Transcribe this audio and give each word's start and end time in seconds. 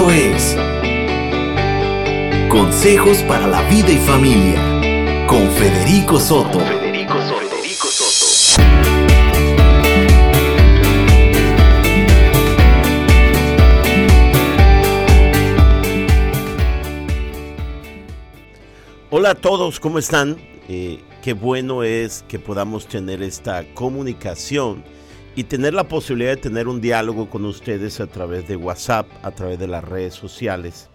Esto 0.00 0.12
es 0.12 0.56
Consejos 2.48 3.22
para 3.24 3.46
la 3.46 3.60
vida 3.68 3.90
y 3.92 3.98
familia 3.98 5.26
con 5.26 5.46
Federico 5.50 6.18
Soto. 6.18 6.58
Federico 6.58 7.20
Soto. 7.20 8.62
Hola 19.10 19.30
a 19.30 19.34
todos, 19.34 19.78
¿cómo 19.80 19.98
están? 19.98 20.38
Eh, 20.70 21.00
qué 21.20 21.34
bueno 21.34 21.82
es 21.82 22.24
que 22.26 22.38
podamos 22.38 22.86
tener 22.86 23.22
esta 23.22 23.66
comunicación 23.74 24.82
y 25.40 25.44
tener 25.44 25.72
la 25.72 25.88
posibilidad 25.88 26.32
de 26.32 26.36
tener 26.36 26.68
un 26.68 26.82
diálogo 26.82 27.30
con 27.30 27.46
ustedes 27.46 27.98
a 27.98 28.06
través 28.06 28.46
de 28.46 28.56
WhatsApp, 28.56 29.08
a 29.22 29.30
través 29.30 29.58
de 29.58 29.68
las 29.68 29.82
redes 29.82 30.12
sociales. 30.12 30.90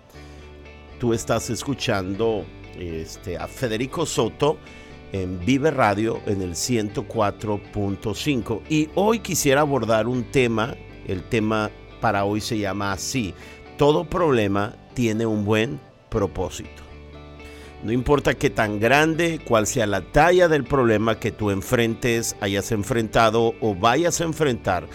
Tú 1.00 1.16
estás 1.16 1.50
escuchando 1.50 2.46
este, 2.78 3.40
a 3.40 3.48
Federico 3.48 4.06
Soto 4.06 4.60
en 5.14 5.44
Vive 5.44 5.72
Radio 5.72 6.22
en 6.28 6.44
el 6.44 6.52
104.5 6.52 8.62
y 8.70 8.90
hoy 8.94 9.18
quisiera 9.18 9.62
abordar 9.62 10.08
un 10.08 10.26
tema, 10.26 10.76
el 11.08 11.24
tema 11.24 11.72
para 12.00 12.24
hoy 12.24 12.40
se 12.40 12.60
llama 12.60 12.92
así, 12.92 13.34
todo 13.80 14.08
problema 14.08 14.76
tiene 14.94 15.26
un 15.26 15.44
buen 15.44 15.80
propósito. 16.10 16.85
No 17.84 17.92
importa 17.92 18.34
qué 18.34 18.50
tan 18.50 18.80
grande, 18.80 19.40
cuál 19.46 19.68
sea 19.68 19.86
la 19.86 20.02
talla 20.02 20.48
del 20.48 20.64
problema 20.64 21.20
que 21.20 21.32
tú 21.32 21.52
enfrentes, 21.52 22.36
hayas 22.42 22.72
enfrentado 22.72 23.54
o 23.62 23.76
vayas 23.76 24.22
a 24.22 24.24
enfrentar, 24.24 24.88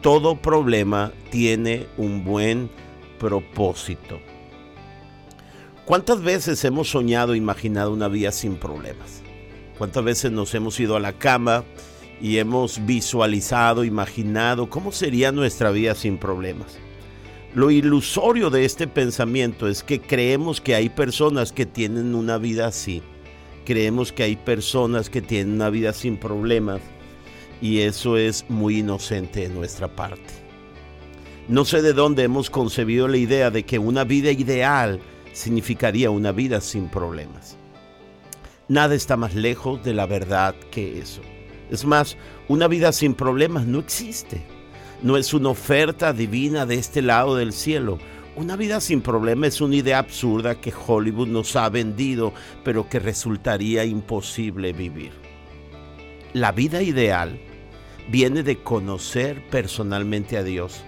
todo 0.00 0.40
problema 0.40 1.12
tiene 1.30 1.86
un 1.96 2.24
buen 2.24 2.70
propósito. 3.18 4.20
¿Cuántas 5.84 6.22
veces 6.22 6.64
hemos 6.64 6.90
soñado, 6.90 7.34
imaginado 7.34 7.92
una 7.92 8.08
vida 8.08 8.30
sin 8.32 8.56
problemas? 8.56 9.22
¿Cuántas 9.76 10.04
veces 10.04 10.32
nos 10.32 10.54
hemos 10.54 10.78
ido 10.80 10.96
a 10.96 11.00
la 11.00 11.14
cama 11.14 11.64
y 12.20 12.38
hemos 12.38 12.84
visualizado, 12.84 13.84
imaginado 13.84 14.68
cómo 14.68 14.92
sería 14.92 15.32
nuestra 15.32 15.70
vida 15.70 15.94
sin 15.94 16.18
problemas? 16.18 16.78
Lo 17.54 17.70
ilusorio 17.70 18.50
de 18.50 18.66
este 18.66 18.86
pensamiento 18.86 19.68
es 19.68 19.82
que 19.82 20.02
creemos 20.02 20.60
que 20.60 20.74
hay 20.74 20.90
personas 20.90 21.50
que 21.50 21.64
tienen 21.64 22.14
una 22.14 22.36
vida 22.36 22.66
así. 22.66 23.02
Creemos 23.64 24.12
que 24.12 24.22
hay 24.22 24.36
personas 24.36 25.08
que 25.08 25.22
tienen 25.22 25.54
una 25.54 25.70
vida 25.70 25.94
sin 25.94 26.18
problemas 26.18 26.82
y 27.62 27.80
eso 27.80 28.18
es 28.18 28.44
muy 28.50 28.80
inocente 28.80 29.40
de 29.40 29.48
nuestra 29.48 29.88
parte. 29.88 30.34
No 31.48 31.64
sé 31.64 31.80
de 31.80 31.94
dónde 31.94 32.22
hemos 32.22 32.50
concebido 32.50 33.08
la 33.08 33.16
idea 33.16 33.50
de 33.50 33.62
que 33.62 33.78
una 33.78 34.04
vida 34.04 34.30
ideal 34.30 35.00
significaría 35.32 36.10
una 36.10 36.32
vida 36.32 36.60
sin 36.60 36.88
problemas. 36.88 37.56
Nada 38.68 38.94
está 38.94 39.16
más 39.16 39.34
lejos 39.34 39.82
de 39.82 39.94
la 39.94 40.04
verdad 40.04 40.54
que 40.70 40.98
eso. 40.98 41.22
Es 41.70 41.86
más, 41.86 42.18
una 42.46 42.68
vida 42.68 42.92
sin 42.92 43.14
problemas 43.14 43.66
no 43.66 43.78
existe 43.78 44.57
no 45.02 45.16
es 45.16 45.32
una 45.32 45.50
oferta 45.50 46.12
divina 46.12 46.66
de 46.66 46.74
este 46.76 47.02
lado 47.02 47.36
del 47.36 47.52
cielo. 47.52 47.98
Una 48.36 48.56
vida 48.56 48.80
sin 48.80 49.00
problema 49.00 49.46
es 49.46 49.60
una 49.60 49.76
idea 49.76 49.98
absurda 49.98 50.60
que 50.60 50.72
Hollywood 50.72 51.28
nos 51.28 51.56
ha 51.56 51.68
vendido, 51.68 52.32
pero 52.64 52.88
que 52.88 52.98
resultaría 52.98 53.84
imposible 53.84 54.72
vivir. 54.72 55.12
La 56.32 56.52
vida 56.52 56.82
ideal 56.82 57.38
viene 58.10 58.42
de 58.42 58.58
conocer 58.58 59.42
personalmente 59.50 60.36
a 60.36 60.42
Dios, 60.42 60.82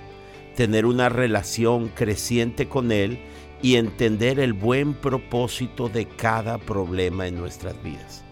tener 0.56 0.86
una 0.86 1.08
relación 1.08 1.89
creciente 1.89 2.69
con 2.69 2.92
Él 2.92 3.19
y 3.62 3.77
entender 3.77 4.41
el 4.41 4.52
buen 4.52 4.95
propósito 4.95 5.89
de 5.89 6.06
cada 6.06 6.58
problema 6.58 7.27
en 7.27 7.36
nuestras 7.36 7.80
vidas. 7.83 8.24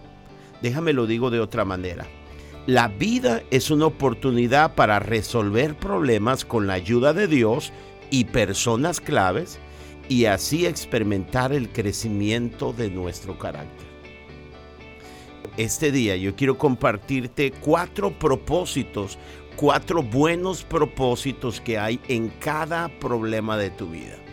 Déjame 0.61 0.93
lo 0.93 1.07
digo 1.07 1.29
de 1.29 1.39
otra 1.39 1.65
manera. 1.65 2.05
La 2.67 2.87
vida 2.87 3.41
es 3.51 3.71
una 3.71 3.87
oportunidad 3.87 4.75
para 4.75 4.99
resolver 4.99 5.75
problemas 5.75 6.45
con 6.45 6.67
la 6.67 6.73
ayuda 6.73 7.13
de 7.13 7.27
Dios 7.27 7.71
y 8.11 8.25
personas 8.25 8.99
claves 8.99 9.59
y 10.07 10.25
así 10.25 10.65
experimentar 10.65 11.53
el 11.53 11.69
crecimiento 11.69 12.73
de 12.73 12.89
nuestro 12.89 13.39
carácter. 13.39 13.87
Este 15.57 15.91
día 15.91 16.15
yo 16.15 16.35
quiero 16.35 16.57
compartirte 16.57 17.51
cuatro 17.51 18.11
propósitos, 18.11 19.17
cuatro 19.55 20.03
buenos 20.03 20.63
propósitos 20.63 21.61
que 21.61 21.79
hay 21.79 21.99
en 22.07 22.29
cada 22.39 22.87
problema 22.99 23.57
de 23.57 23.71
tu 23.71 23.87
vida 23.87 24.28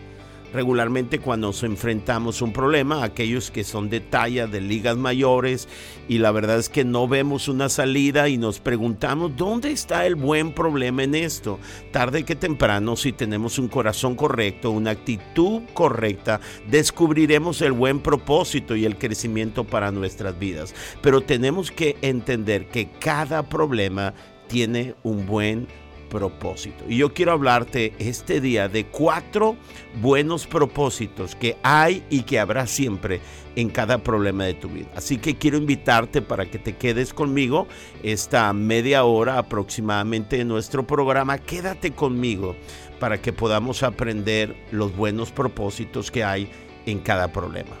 regularmente 0.53 1.19
cuando 1.19 1.47
nos 1.47 1.63
enfrentamos 1.63 2.41
un 2.41 2.53
problema, 2.53 3.03
aquellos 3.03 3.51
que 3.51 3.63
son 3.63 3.89
de 3.89 3.99
talla 3.99 4.47
de 4.47 4.61
ligas 4.61 4.97
mayores 4.97 5.67
y 6.07 6.17
la 6.17 6.31
verdad 6.31 6.59
es 6.59 6.69
que 6.69 6.83
no 6.83 7.07
vemos 7.07 7.47
una 7.47 7.69
salida 7.69 8.29
y 8.29 8.37
nos 8.37 8.59
preguntamos 8.59 9.35
dónde 9.35 9.71
está 9.71 10.05
el 10.05 10.15
buen 10.15 10.53
problema 10.53 11.03
en 11.03 11.15
esto. 11.15 11.59
Tarde 11.91 12.23
que 12.23 12.35
temprano, 12.35 12.95
si 12.95 13.13
tenemos 13.13 13.59
un 13.59 13.67
corazón 13.67 14.15
correcto, 14.15 14.71
una 14.71 14.91
actitud 14.91 15.61
correcta, 15.73 16.39
descubriremos 16.69 17.61
el 17.61 17.71
buen 17.71 17.99
propósito 17.99 18.75
y 18.75 18.85
el 18.85 18.97
crecimiento 18.97 19.63
para 19.63 19.91
nuestras 19.91 20.37
vidas. 20.37 20.73
Pero 21.01 21.21
tenemos 21.21 21.71
que 21.71 21.97
entender 22.01 22.67
que 22.67 22.89
cada 22.99 23.47
problema 23.47 24.13
tiene 24.47 24.95
un 25.03 25.25
buen 25.25 25.61
propósito 25.61 25.86
propósito. 26.09 26.85
Y 26.87 26.97
yo 26.97 27.13
quiero 27.13 27.31
hablarte 27.31 27.93
este 27.99 28.41
día 28.41 28.67
de 28.67 28.85
cuatro 28.85 29.55
buenos 30.01 30.47
propósitos 30.47 31.35
que 31.35 31.57
hay 31.63 32.03
y 32.09 32.23
que 32.23 32.39
habrá 32.39 32.67
siempre 32.67 33.21
en 33.55 33.69
cada 33.69 33.97
problema 34.03 34.45
de 34.45 34.53
tu 34.53 34.69
vida. 34.69 34.87
Así 34.95 35.17
que 35.17 35.35
quiero 35.35 35.57
invitarte 35.57 36.21
para 36.21 36.45
que 36.45 36.59
te 36.59 36.75
quedes 36.75 37.13
conmigo 37.13 37.67
esta 38.03 38.51
media 38.53 39.03
hora 39.03 39.37
aproximadamente 39.37 40.37
de 40.37 40.45
nuestro 40.45 40.85
programa. 40.85 41.37
Quédate 41.37 41.91
conmigo 41.91 42.55
para 42.99 43.21
que 43.21 43.33
podamos 43.33 43.83
aprender 43.83 44.55
los 44.71 44.95
buenos 44.95 45.31
propósitos 45.31 46.11
que 46.11 46.23
hay 46.23 46.49
en 46.85 46.99
cada 46.99 47.31
problema. 47.31 47.75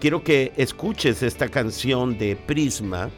Quiero 0.00 0.22
que 0.22 0.52
escuches 0.56 1.22
esta 1.22 1.48
canción 1.48 2.18
de 2.18 2.36
Prisma 2.36 3.10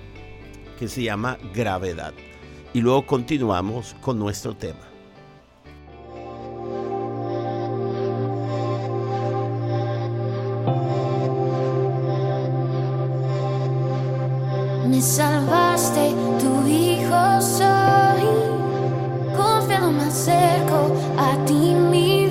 que 0.79 0.89
se 0.89 1.03
llama 1.03 1.39
Gravedad 1.55 2.15
y 2.77 2.83
luego 2.83 3.07
continuamos 3.07 3.97
con 4.03 4.19
nuestro 4.19 4.55
tema. 4.55 4.81
Me 14.91 15.01
salvaste, 15.01 16.13
tu 16.39 16.69
hijo 16.69 17.41
soy, 17.41 18.29
confiado 19.35 19.91
me 19.91 20.03
acerco 20.03 20.93
a 21.17 21.35
ti, 21.47 21.55
mi 21.55 22.26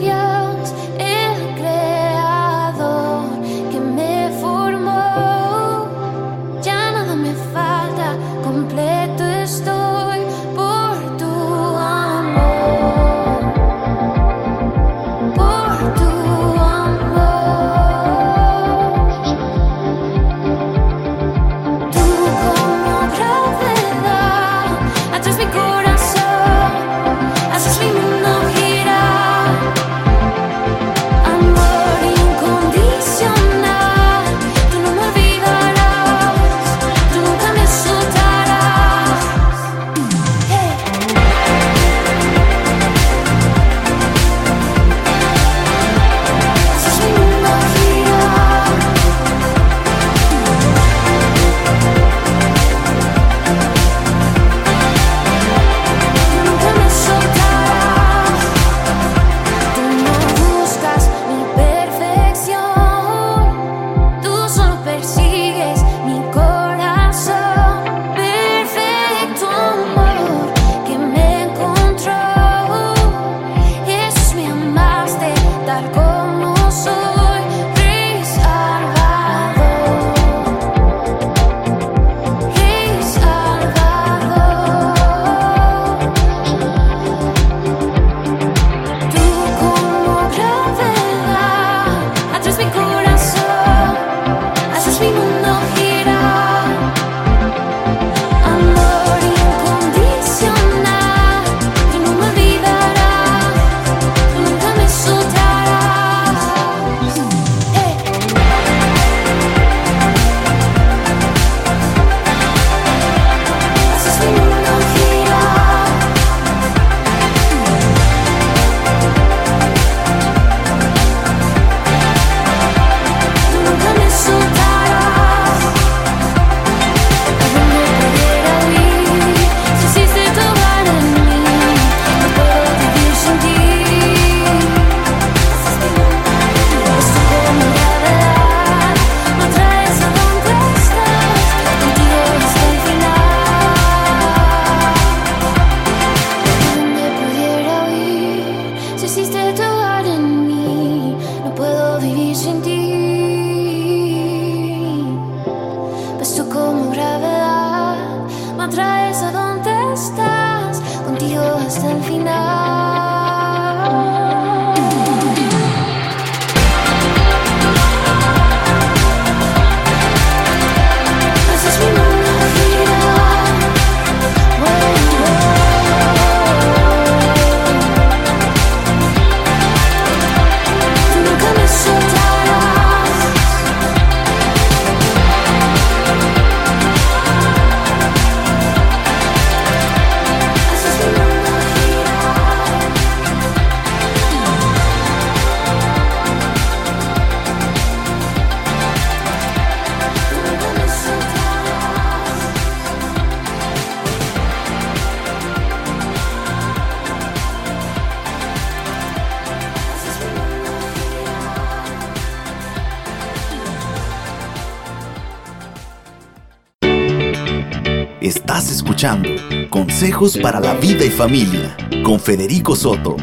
escuchando 218.85 219.29
Consejos 219.71 220.37
para 220.37 220.59
la 220.59 220.75
Vida 220.75 221.03
y 221.03 221.09
Familia 221.09 221.75
con 222.03 222.19
Federico 222.19 222.75
Soto. 222.75 223.17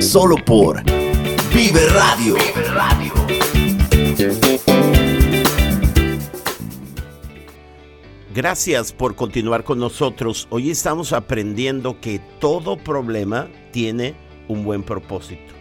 Solo 0.00 0.36
por 0.36 0.82
Vive 1.50 1.86
Radio. 1.94 2.34
Gracias 8.34 8.92
por 8.92 9.14
continuar 9.14 9.64
con 9.64 9.78
nosotros. 9.78 10.46
Hoy 10.50 10.70
estamos 10.70 11.14
aprendiendo 11.14 11.98
que 11.98 12.20
todo 12.38 12.76
problema 12.76 13.48
tiene 13.72 14.14
un 14.46 14.62
buen 14.62 14.82
propósito. 14.82 15.54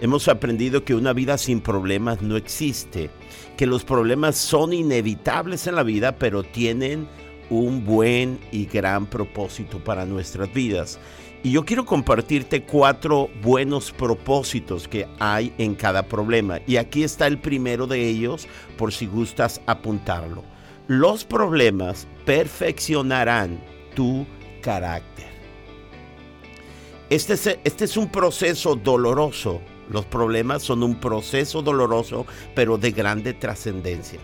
Hemos 0.00 0.26
aprendido 0.26 0.84
que 0.84 0.96
una 0.96 1.12
vida 1.12 1.38
sin 1.38 1.60
problemas 1.60 2.20
no 2.20 2.36
existe, 2.36 3.10
que 3.56 3.66
los 3.66 3.84
problemas 3.84 4.34
son 4.34 4.72
inevitables 4.72 5.68
en 5.68 5.76
la 5.76 5.84
vida, 5.84 6.18
pero 6.18 6.42
tienen 6.42 7.06
un 7.50 7.84
buen 7.84 8.38
y 8.52 8.66
gran 8.66 9.06
propósito 9.06 9.78
para 9.82 10.04
nuestras 10.04 10.52
vidas. 10.52 10.98
Y 11.42 11.52
yo 11.52 11.64
quiero 11.64 11.84
compartirte 11.86 12.64
cuatro 12.64 13.30
buenos 13.42 13.92
propósitos 13.92 14.88
que 14.88 15.06
hay 15.20 15.52
en 15.58 15.74
cada 15.74 16.02
problema. 16.02 16.58
Y 16.66 16.76
aquí 16.76 17.04
está 17.04 17.26
el 17.26 17.38
primero 17.38 17.86
de 17.86 18.08
ellos, 18.08 18.48
por 18.76 18.92
si 18.92 19.06
gustas 19.06 19.60
apuntarlo. 19.66 20.42
Los 20.88 21.24
problemas 21.24 22.08
perfeccionarán 22.24 23.60
tu 23.94 24.26
carácter. 24.60 25.26
Este 27.10 27.34
es, 27.34 27.46
este 27.62 27.84
es 27.84 27.96
un 27.96 28.10
proceso 28.10 28.74
doloroso. 28.74 29.60
Los 29.88 30.04
problemas 30.04 30.64
son 30.64 30.82
un 30.82 30.98
proceso 30.98 31.62
doloroso, 31.62 32.26
pero 32.56 32.76
de 32.76 32.90
grande 32.90 33.32
trascendencia. 33.32 34.18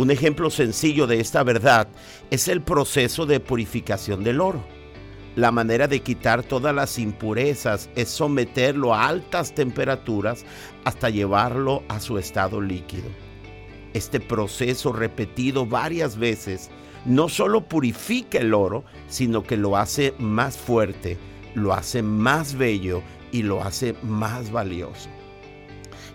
Un 0.00 0.10
ejemplo 0.10 0.48
sencillo 0.48 1.06
de 1.06 1.20
esta 1.20 1.42
verdad 1.42 1.86
es 2.30 2.48
el 2.48 2.62
proceso 2.62 3.26
de 3.26 3.38
purificación 3.38 4.24
del 4.24 4.40
oro. 4.40 4.64
La 5.36 5.52
manera 5.52 5.88
de 5.88 6.00
quitar 6.00 6.42
todas 6.42 6.74
las 6.74 6.98
impurezas 6.98 7.90
es 7.96 8.08
someterlo 8.08 8.94
a 8.94 9.08
altas 9.08 9.54
temperaturas 9.54 10.46
hasta 10.84 11.10
llevarlo 11.10 11.82
a 11.88 12.00
su 12.00 12.16
estado 12.16 12.62
líquido. 12.62 13.10
Este 13.92 14.20
proceso 14.20 14.90
repetido 14.90 15.66
varias 15.66 16.16
veces 16.16 16.70
no 17.04 17.28
solo 17.28 17.68
purifica 17.68 18.38
el 18.38 18.54
oro, 18.54 18.84
sino 19.06 19.42
que 19.42 19.58
lo 19.58 19.76
hace 19.76 20.14
más 20.18 20.56
fuerte, 20.56 21.18
lo 21.54 21.74
hace 21.74 22.02
más 22.02 22.54
bello 22.54 23.02
y 23.32 23.42
lo 23.42 23.62
hace 23.62 23.94
más 24.02 24.50
valioso. 24.50 25.10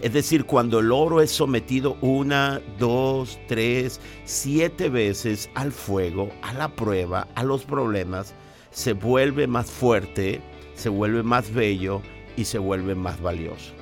Es 0.01 0.13
decir, 0.13 0.45
cuando 0.45 0.79
el 0.79 0.91
oro 0.91 1.21
es 1.21 1.31
sometido 1.31 1.97
una, 2.01 2.61
dos, 2.77 3.39
tres, 3.47 3.99
siete 4.25 4.89
veces 4.89 5.49
al 5.55 5.71
fuego, 5.71 6.29
a 6.41 6.53
la 6.53 6.75
prueba, 6.75 7.27
a 7.35 7.43
los 7.43 7.63
problemas, 7.63 8.35
se 8.71 8.93
vuelve 8.93 9.47
más 9.47 9.71
fuerte, 9.71 10.41
se 10.75 10.89
vuelve 10.89 11.23
más 11.23 11.53
bello 11.53 12.01
y 12.35 12.45
se 12.45 12.57
vuelve 12.57 12.93
más 12.93 13.21
valioso. 13.21 13.73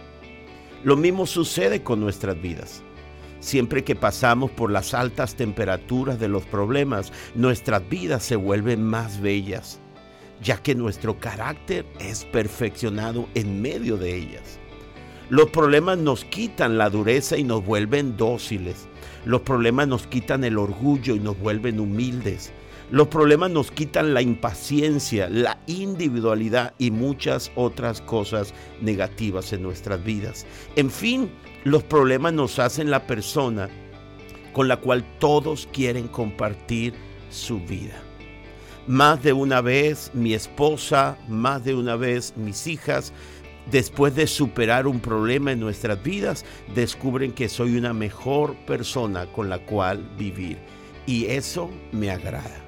Lo 0.83 0.95
mismo 0.95 1.25
sucede 1.25 1.81
con 1.81 1.99
nuestras 1.99 2.39
vidas. 2.41 2.83
Siempre 3.39 3.83
que 3.83 3.95
pasamos 3.95 4.51
por 4.51 4.71
las 4.71 4.93
altas 4.93 5.35
temperaturas 5.35 6.19
de 6.19 6.29
los 6.29 6.45
problemas, 6.45 7.11
nuestras 7.35 7.87
vidas 7.89 8.23
se 8.23 8.35
vuelven 8.35 8.83
más 8.83 9.19
bellas, 9.19 9.79
ya 10.41 10.57
que 10.61 10.75
nuestro 10.75 11.19
carácter 11.19 11.85
es 11.99 12.23
perfeccionado 12.25 13.27
en 13.33 13.61
medio 13.61 13.97
de 13.97 14.15
ellas. 14.15 14.59
Los 15.33 15.49
problemas 15.49 15.97
nos 15.97 16.25
quitan 16.25 16.77
la 16.77 16.91
dureza 16.91 17.39
y 17.39 17.43
nos 17.43 17.65
vuelven 17.65 18.17
dóciles. 18.17 18.87
Los 19.25 19.41
problemas 19.41 19.87
nos 19.87 20.05
quitan 20.05 20.43
el 20.43 20.59
orgullo 20.59 21.15
y 21.15 21.19
nos 21.19 21.39
vuelven 21.39 21.79
humildes. 21.79 22.51
Los 22.91 23.07
problemas 23.07 23.49
nos 23.49 23.71
quitan 23.71 24.13
la 24.13 24.21
impaciencia, 24.21 25.27
la 25.29 25.57
individualidad 25.65 26.75
y 26.77 26.91
muchas 26.91 27.51
otras 27.55 27.99
cosas 27.99 28.53
negativas 28.79 29.51
en 29.53 29.63
nuestras 29.63 30.03
vidas. 30.03 30.45
En 30.75 30.91
fin, 30.91 31.31
los 31.63 31.81
problemas 31.81 32.33
nos 32.33 32.59
hacen 32.59 32.91
la 32.91 33.07
persona 33.07 33.69
con 34.53 34.67
la 34.67 34.77
cual 34.77 35.03
todos 35.17 35.67
quieren 35.73 36.09
compartir 36.09 36.93
su 37.31 37.59
vida. 37.59 37.99
Más 38.85 39.23
de 39.23 39.33
una 39.33 39.61
vez 39.61 40.11
mi 40.13 40.35
esposa, 40.35 41.17
más 41.27 41.63
de 41.63 41.73
una 41.73 41.95
vez 41.95 42.35
mis 42.37 42.67
hijas, 42.67 43.13
después 43.71 44.15
de 44.15 44.27
superar 44.27 44.87
un 44.87 44.99
problema 44.99 45.51
en 45.51 45.59
nuestras 45.59 46.01
vidas, 46.01 46.45
descubren 46.73 47.31
que 47.31 47.49
soy 47.49 47.77
una 47.77 47.93
mejor 47.93 48.55
persona 48.65 49.25
con 49.27 49.49
la 49.49 49.59
cual 49.59 50.03
vivir. 50.17 50.57
Y 51.05 51.25
eso 51.25 51.69
me 51.91 52.09
agrada. 52.09 52.63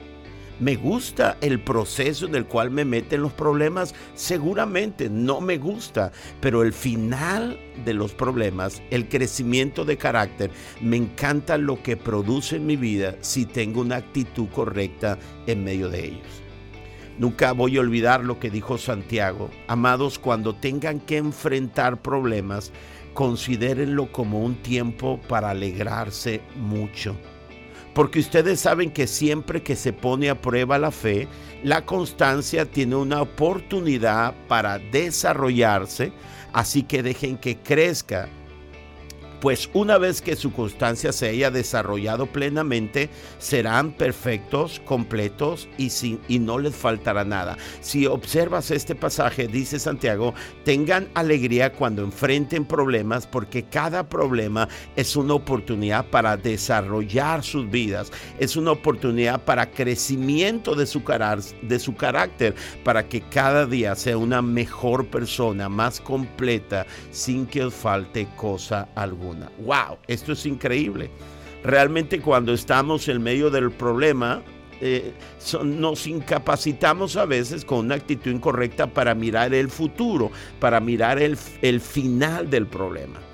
¿Me 0.60 0.78
gusta 0.78 1.38
el 1.42 1.60
proceso 1.60 2.28
en 2.28 2.36
el 2.36 2.46
cual 2.46 2.72
me 2.72 2.86
meten 2.86 3.22
los 3.22 3.34
problemas? 3.34 3.94
Seguramente 4.14 5.10
no 5.10 5.42
me 5.42 5.58
gusta, 5.58 6.14
pero 6.40 6.64
el 6.64 6.72
final 6.72 7.60
de 7.84 7.94
los 7.94 8.14
problemas, 8.14 8.82
el 8.90 9.10
crecimiento 9.10 9.84
de 9.84 9.98
carácter, 9.98 10.52
me 10.80 10.96
encanta 10.96 11.58
lo 11.58 11.84
que 11.84 11.98
produce 11.98 12.56
en 12.56 12.66
mi 12.66 12.78
vida 12.78 13.18
si 13.20 13.46
tengo 13.46 13.82
una 13.82 13.98
actitud 13.98 14.48
correcta 14.48 15.18
en 15.46 15.62
medio 15.66 15.90
de 15.90 16.06
ellos. 16.06 16.45
Nunca 17.18 17.54
voy 17.54 17.78
a 17.78 17.80
olvidar 17.80 18.24
lo 18.24 18.40
que 18.40 18.50
dijo 18.50 18.78
Santiago. 18.78 19.50
Amados, 19.68 20.20
cuando 20.20 20.54
tengan 20.54 21.00
que 21.00 21.18
enfrentar 21.18 22.02
problemas, 22.02 22.72
considérenlo 23.14 24.12
como 24.12 24.42
un 24.44 24.56
tiempo 24.56 25.20
para 25.30 25.52
alegrarse 25.52 26.42
mucho. 26.56 27.16
Porque 27.94 28.20
ustedes 28.20 28.60
saben 28.60 28.92
que 28.92 29.08
siempre 29.08 29.64
que 29.64 29.78
se 29.78 29.94
pone 29.94 30.30
a 30.30 30.42
prueba 30.42 30.78
la 30.78 30.92
fe, 30.92 31.30
la 31.64 31.86
constancia 31.86 32.66
tiene 32.66 32.98
una 32.98 33.22
oportunidad 33.22 34.36
para 34.50 34.80
desarrollarse, 34.80 36.12
así 36.52 36.84
que 36.84 37.02
dejen 37.02 37.38
que 37.38 37.58
crezca. 37.58 38.28
Pues 39.46 39.70
una 39.76 40.00
vez 40.00 40.24
que 40.24 40.36
su 40.36 40.52
constancia 40.52 41.12
se 41.12 41.30
haya 41.30 41.52
desarrollado 41.52 42.26
plenamente, 42.26 43.12
serán 43.38 43.92
perfectos, 43.92 44.82
completos 44.86 45.70
y, 45.78 45.92
sin, 45.92 46.20
y 46.28 46.40
no 46.40 46.58
les 46.58 46.76
faltará 46.76 47.24
nada. 47.24 47.56
Si 47.80 48.08
observas 48.08 48.72
este 48.72 48.96
pasaje, 48.96 49.48
dice 49.48 49.78
Santiago, 49.78 50.34
tengan 50.64 51.10
alegría 51.14 51.74
cuando 51.74 52.02
enfrenten 52.02 52.66
problemas, 52.66 53.28
porque 53.28 53.62
cada 53.62 54.10
problema 54.10 54.68
es 54.96 55.16
una 55.16 55.36
oportunidad 55.36 56.08
para 56.08 56.38
desarrollar 56.38 57.44
sus 57.44 57.70
vidas, 57.70 58.12
es 58.40 58.56
una 58.56 58.72
oportunidad 58.72 59.44
para 59.44 59.70
crecimiento 59.70 60.74
de 60.74 60.88
su, 60.88 61.04
de 61.62 61.78
su 61.78 61.96
carácter, 61.96 62.56
para 62.84 63.08
que 63.08 63.22
cada 63.22 63.68
día 63.68 63.94
sea 63.94 64.18
una 64.18 64.42
mejor 64.42 65.06
persona, 65.06 65.70
más 65.70 66.02
completa, 66.02 66.88
sin 67.12 67.46
que 67.46 67.66
os 67.66 67.76
falte 67.76 68.28
cosa 68.36 68.90
alguna. 68.96 69.35
¡Wow! 69.60 69.98
Esto 70.08 70.34
es 70.34 70.46
increíble. 70.46 71.10
Realmente 71.64 72.22
cuando 72.22 72.54
estamos 72.54 73.08
en 73.08 73.24
medio 73.24 73.50
del 73.50 73.72
problema, 73.72 74.44
eh, 74.82 75.14
nos 75.64 76.06
incapacitamos 76.06 77.16
a 77.16 77.26
veces 77.26 77.64
con 77.64 77.80
una 77.80 77.96
actitud 77.96 78.32
incorrecta 78.32 78.88
para 78.88 79.16
mirar 79.16 79.54
el 79.54 79.70
futuro, 79.70 80.32
para 80.60 80.80
mirar 80.80 81.22
el, 81.22 81.38
el 81.62 81.80
final 81.80 82.50
del 82.50 82.68
problema. 82.68 83.25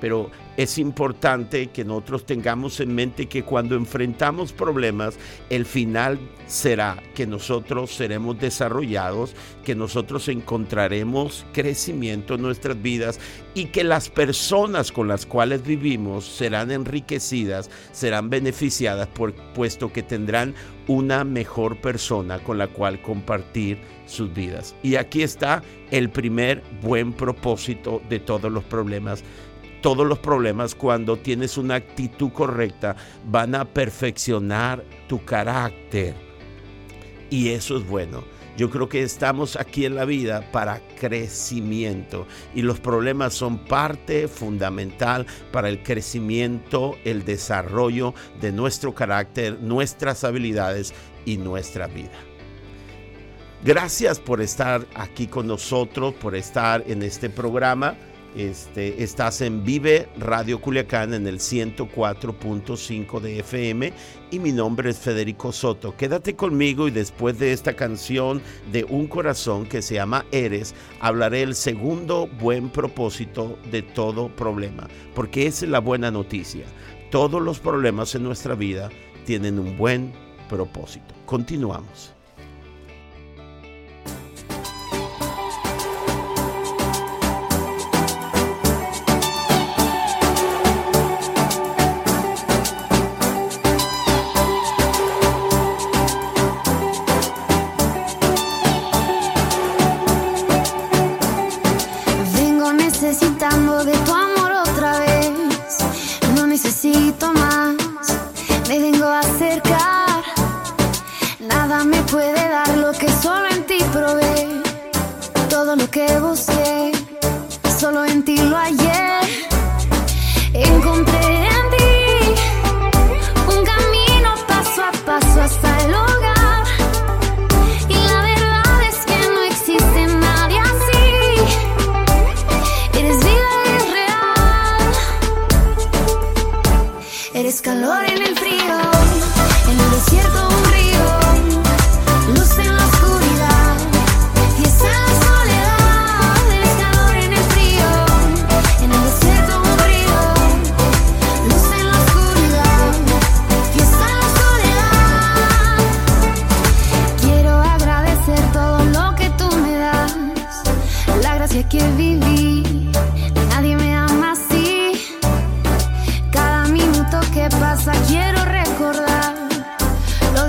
Pero 0.00 0.30
es 0.56 0.78
importante 0.78 1.68
que 1.68 1.84
nosotros 1.84 2.26
tengamos 2.26 2.78
en 2.80 2.94
mente 2.94 3.26
que 3.26 3.42
cuando 3.42 3.74
enfrentamos 3.74 4.52
problemas, 4.52 5.18
el 5.50 5.64
final 5.64 6.18
será 6.46 7.02
que 7.14 7.26
nosotros 7.26 7.90
seremos 7.90 8.38
desarrollados, 8.38 9.34
que 9.64 9.74
nosotros 9.74 10.28
encontraremos 10.28 11.44
crecimiento 11.52 12.34
en 12.34 12.42
nuestras 12.42 12.80
vidas 12.80 13.18
y 13.54 13.66
que 13.66 13.82
las 13.82 14.10
personas 14.10 14.92
con 14.92 15.08
las 15.08 15.26
cuales 15.26 15.62
vivimos 15.64 16.24
serán 16.24 16.70
enriquecidas, 16.70 17.70
serán 17.92 18.30
beneficiadas, 18.30 19.08
por, 19.08 19.34
puesto 19.54 19.92
que 19.92 20.02
tendrán 20.02 20.54
una 20.86 21.24
mejor 21.24 21.80
persona 21.80 22.38
con 22.40 22.58
la 22.58 22.68
cual 22.68 23.00
compartir 23.02 23.78
sus 24.06 24.32
vidas. 24.32 24.74
Y 24.82 24.96
aquí 24.96 25.22
está 25.22 25.62
el 25.90 26.10
primer 26.10 26.62
buen 26.82 27.12
propósito 27.12 28.02
de 28.08 28.20
todos 28.20 28.52
los 28.52 28.64
problemas 28.64 29.24
todos 29.84 30.06
los 30.06 30.18
problemas, 30.18 30.74
cuando 30.74 31.18
tienes 31.18 31.58
una 31.58 31.74
actitud 31.74 32.32
correcta, 32.32 32.96
van 33.26 33.54
a 33.54 33.66
perfeccionar 33.66 34.82
tu 35.08 35.22
carácter. 35.26 36.14
Y 37.28 37.50
eso 37.50 37.76
es 37.76 37.86
bueno. 37.86 38.24
Yo 38.56 38.70
creo 38.70 38.88
que 38.88 39.02
estamos 39.02 39.56
aquí 39.56 39.84
en 39.84 39.94
la 39.94 40.06
vida 40.06 40.50
para 40.52 40.80
crecimiento 40.98 42.26
y 42.54 42.62
los 42.62 42.80
problemas 42.80 43.34
son 43.34 43.58
parte 43.66 44.26
fundamental 44.26 45.26
para 45.52 45.68
el 45.68 45.82
crecimiento, 45.82 46.96
el 47.04 47.26
desarrollo 47.26 48.14
de 48.40 48.52
nuestro 48.52 48.94
carácter, 48.94 49.58
nuestras 49.60 50.24
habilidades 50.24 50.94
y 51.26 51.36
nuestra 51.36 51.88
vida. 51.88 52.18
Gracias 53.62 54.18
por 54.18 54.40
estar 54.40 54.86
aquí 54.94 55.26
con 55.26 55.46
nosotros, 55.46 56.14
por 56.14 56.34
estar 56.34 56.82
en 56.86 57.02
este 57.02 57.28
programa. 57.28 57.96
Este, 58.34 59.00
estás 59.00 59.40
en 59.42 59.64
Vive 59.64 60.08
Radio 60.18 60.60
Culiacán 60.60 61.14
en 61.14 61.28
el 61.28 61.38
104.5 61.38 63.20
de 63.20 63.38
FM 63.38 63.92
y 64.32 64.38
mi 64.40 64.50
nombre 64.50 64.90
es 64.90 64.98
Federico 64.98 65.52
Soto. 65.52 65.96
Quédate 65.96 66.34
conmigo 66.34 66.88
y 66.88 66.90
después 66.90 67.38
de 67.38 67.52
esta 67.52 67.74
canción 67.74 68.42
de 68.72 68.82
Un 68.84 69.06
Corazón 69.06 69.66
que 69.66 69.82
se 69.82 69.94
llama 69.94 70.26
Eres, 70.32 70.74
hablaré 70.98 71.42
el 71.42 71.54
segundo 71.54 72.26
buen 72.26 72.70
propósito 72.70 73.56
de 73.70 73.82
todo 73.82 74.28
problema, 74.34 74.88
porque 75.14 75.46
esa 75.46 75.66
es 75.66 75.70
la 75.70 75.78
buena 75.78 76.10
noticia. 76.10 76.64
Todos 77.12 77.40
los 77.40 77.60
problemas 77.60 78.16
en 78.16 78.24
nuestra 78.24 78.56
vida 78.56 78.90
tienen 79.26 79.60
un 79.60 79.78
buen 79.78 80.12
propósito. 80.48 81.14
Continuamos. 81.24 82.14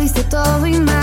always, 0.06 0.30
todo 0.30 0.66
always 0.66 0.80
my 0.80 0.95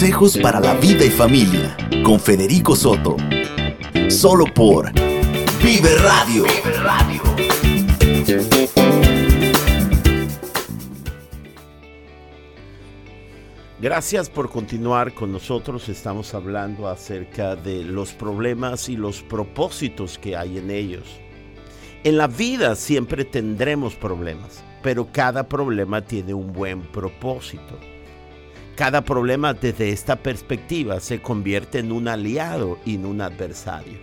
Consejos 0.00 0.38
para 0.38 0.60
la 0.60 0.72
vida 0.76 1.04
y 1.04 1.10
familia 1.10 1.76
con 2.02 2.18
Federico 2.18 2.74
Soto. 2.74 3.18
Solo 4.08 4.46
por 4.46 4.90
Vive 5.62 5.94
Radio. 5.98 6.44
Gracias 13.78 14.30
por 14.30 14.48
continuar 14.48 15.12
con 15.12 15.32
nosotros. 15.32 15.90
Estamos 15.90 16.32
hablando 16.32 16.88
acerca 16.88 17.54
de 17.54 17.84
los 17.84 18.14
problemas 18.14 18.88
y 18.88 18.96
los 18.96 19.20
propósitos 19.20 20.16
que 20.16 20.34
hay 20.34 20.56
en 20.56 20.70
ellos. 20.70 21.20
En 22.04 22.16
la 22.16 22.26
vida 22.26 22.74
siempre 22.74 23.26
tendremos 23.26 23.96
problemas, 23.96 24.64
pero 24.82 25.12
cada 25.12 25.46
problema 25.46 26.00
tiene 26.00 26.32
un 26.32 26.54
buen 26.54 26.80
propósito. 26.90 27.78
Cada 28.80 29.02
problema 29.02 29.52
desde 29.52 29.90
esta 29.90 30.16
perspectiva 30.16 31.00
se 31.00 31.20
convierte 31.20 31.80
en 31.80 31.92
un 31.92 32.08
aliado 32.08 32.78
y 32.86 32.94
en 32.94 33.04
un 33.04 33.20
adversario. 33.20 33.98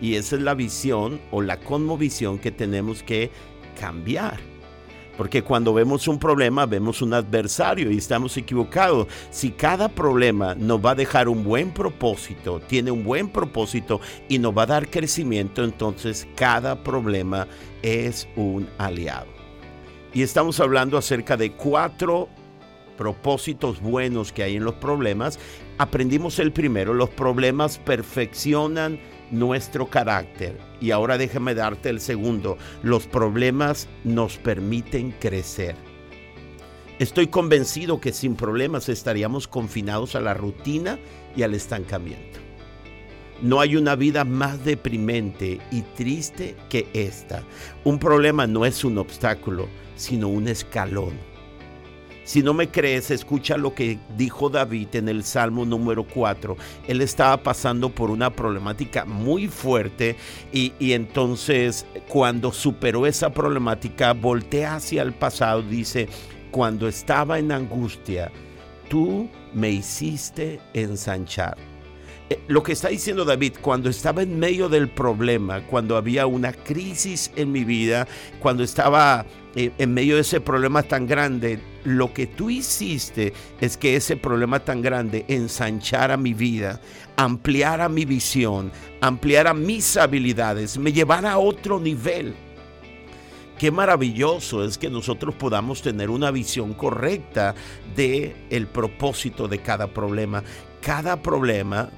Y 0.00 0.16
esa 0.16 0.34
es 0.34 0.42
la 0.42 0.54
visión 0.54 1.20
o 1.30 1.40
la 1.40 1.60
conmovisión 1.60 2.40
que 2.40 2.50
tenemos 2.50 3.04
que 3.04 3.30
cambiar. 3.78 4.40
Porque 5.16 5.42
cuando 5.44 5.72
vemos 5.72 6.08
un 6.08 6.18
problema, 6.18 6.66
vemos 6.66 7.00
un 7.00 7.14
adversario 7.14 7.92
y 7.92 7.98
estamos 7.98 8.36
equivocados. 8.36 9.06
Si 9.30 9.52
cada 9.52 9.88
problema 9.88 10.56
nos 10.56 10.84
va 10.84 10.90
a 10.90 10.96
dejar 10.96 11.28
un 11.28 11.44
buen 11.44 11.70
propósito, 11.70 12.58
tiene 12.58 12.90
un 12.90 13.04
buen 13.04 13.28
propósito 13.28 14.00
y 14.28 14.40
nos 14.40 14.52
va 14.52 14.64
a 14.64 14.66
dar 14.66 14.90
crecimiento, 14.90 15.62
entonces 15.62 16.26
cada 16.34 16.82
problema 16.82 17.46
es 17.82 18.26
un 18.34 18.68
aliado. 18.78 19.28
Y 20.12 20.22
estamos 20.22 20.58
hablando 20.58 20.98
acerca 20.98 21.36
de 21.36 21.52
cuatro 21.52 22.28
propósitos 22.96 23.80
buenos 23.80 24.32
que 24.32 24.42
hay 24.42 24.56
en 24.56 24.64
los 24.64 24.74
problemas. 24.74 25.38
Aprendimos 25.78 26.38
el 26.38 26.52
primero, 26.52 26.94
los 26.94 27.10
problemas 27.10 27.78
perfeccionan 27.78 28.98
nuestro 29.30 29.88
carácter. 29.88 30.58
Y 30.80 30.90
ahora 30.90 31.18
déjame 31.18 31.54
darte 31.54 31.88
el 31.88 32.00
segundo. 32.00 32.58
Los 32.82 33.06
problemas 33.06 33.88
nos 34.04 34.38
permiten 34.38 35.12
crecer. 35.12 35.76
Estoy 36.98 37.26
convencido 37.26 38.00
que 38.00 38.12
sin 38.12 38.36
problemas 38.36 38.88
estaríamos 38.88 39.48
confinados 39.48 40.14
a 40.14 40.20
la 40.20 40.32
rutina 40.32 40.98
y 41.36 41.42
al 41.42 41.54
estancamiento. 41.54 42.40
No 43.42 43.60
hay 43.60 43.76
una 43.76 43.96
vida 43.96 44.24
más 44.24 44.64
deprimente 44.64 45.60
y 45.70 45.82
triste 45.82 46.56
que 46.70 46.88
esta. 46.94 47.42
Un 47.84 47.98
problema 47.98 48.46
no 48.46 48.64
es 48.64 48.82
un 48.82 48.96
obstáculo, 48.96 49.68
sino 49.94 50.28
un 50.28 50.48
escalón. 50.48 51.35
Si 52.26 52.42
no 52.42 52.54
me 52.54 52.68
crees, 52.68 53.12
escucha 53.12 53.56
lo 53.56 53.72
que 53.72 54.00
dijo 54.18 54.50
David 54.50 54.96
en 54.96 55.08
el 55.08 55.22
Salmo 55.22 55.64
número 55.64 56.04
4. 56.04 56.56
Él 56.88 57.00
estaba 57.00 57.40
pasando 57.40 57.88
por 57.88 58.10
una 58.10 58.30
problemática 58.30 59.04
muy 59.04 59.46
fuerte 59.46 60.16
y, 60.52 60.72
y 60.80 60.92
entonces 60.94 61.86
cuando 62.08 62.52
superó 62.52 63.06
esa 63.06 63.30
problemática, 63.30 64.12
voltea 64.12 64.74
hacia 64.74 65.02
el 65.02 65.12
pasado, 65.12 65.62
dice, 65.62 66.08
cuando 66.50 66.88
estaba 66.88 67.38
en 67.38 67.52
angustia, 67.52 68.32
tú 68.88 69.28
me 69.54 69.70
hiciste 69.70 70.58
ensanchar. 70.74 71.75
Eh, 72.28 72.40
Lo 72.48 72.62
que 72.62 72.72
está 72.72 72.88
diciendo 72.88 73.24
David, 73.24 73.54
cuando 73.60 73.88
estaba 73.88 74.22
en 74.22 74.38
medio 74.38 74.68
del 74.68 74.88
problema, 74.88 75.62
cuando 75.66 75.96
había 75.96 76.26
una 76.26 76.52
crisis 76.52 77.30
en 77.36 77.52
mi 77.52 77.64
vida, 77.64 78.08
cuando 78.40 78.62
estaba 78.64 79.24
eh, 79.54 79.70
en 79.78 79.94
medio 79.94 80.16
de 80.16 80.22
ese 80.22 80.40
problema 80.40 80.82
tan 80.82 81.06
grande, 81.06 81.60
lo 81.84 82.12
que 82.12 82.26
tú 82.26 82.50
hiciste 82.50 83.32
es 83.60 83.76
que 83.76 83.94
ese 83.94 84.16
problema 84.16 84.58
tan 84.60 84.82
grande 84.82 85.24
ensanchara 85.28 86.16
mi 86.16 86.34
vida, 86.34 86.80
ampliara 87.16 87.88
mi 87.88 88.04
visión, 88.04 88.72
ampliara 89.00 89.54
mis 89.54 89.96
habilidades, 89.96 90.78
me 90.78 90.92
llevara 90.92 91.32
a 91.32 91.38
otro 91.38 91.78
nivel. 91.78 92.34
Qué 93.56 93.70
maravilloso 93.70 94.64
es 94.64 94.76
que 94.76 94.90
nosotros 94.90 95.34
podamos 95.34 95.80
tener 95.80 96.10
una 96.10 96.30
visión 96.30 96.74
correcta 96.74 97.54
de 97.94 98.36
el 98.50 98.66
propósito 98.66 99.48
de 99.48 99.60
cada 99.60 99.86
problema. 99.86 100.42
Cada 100.82 101.22
problema, 101.22 101.88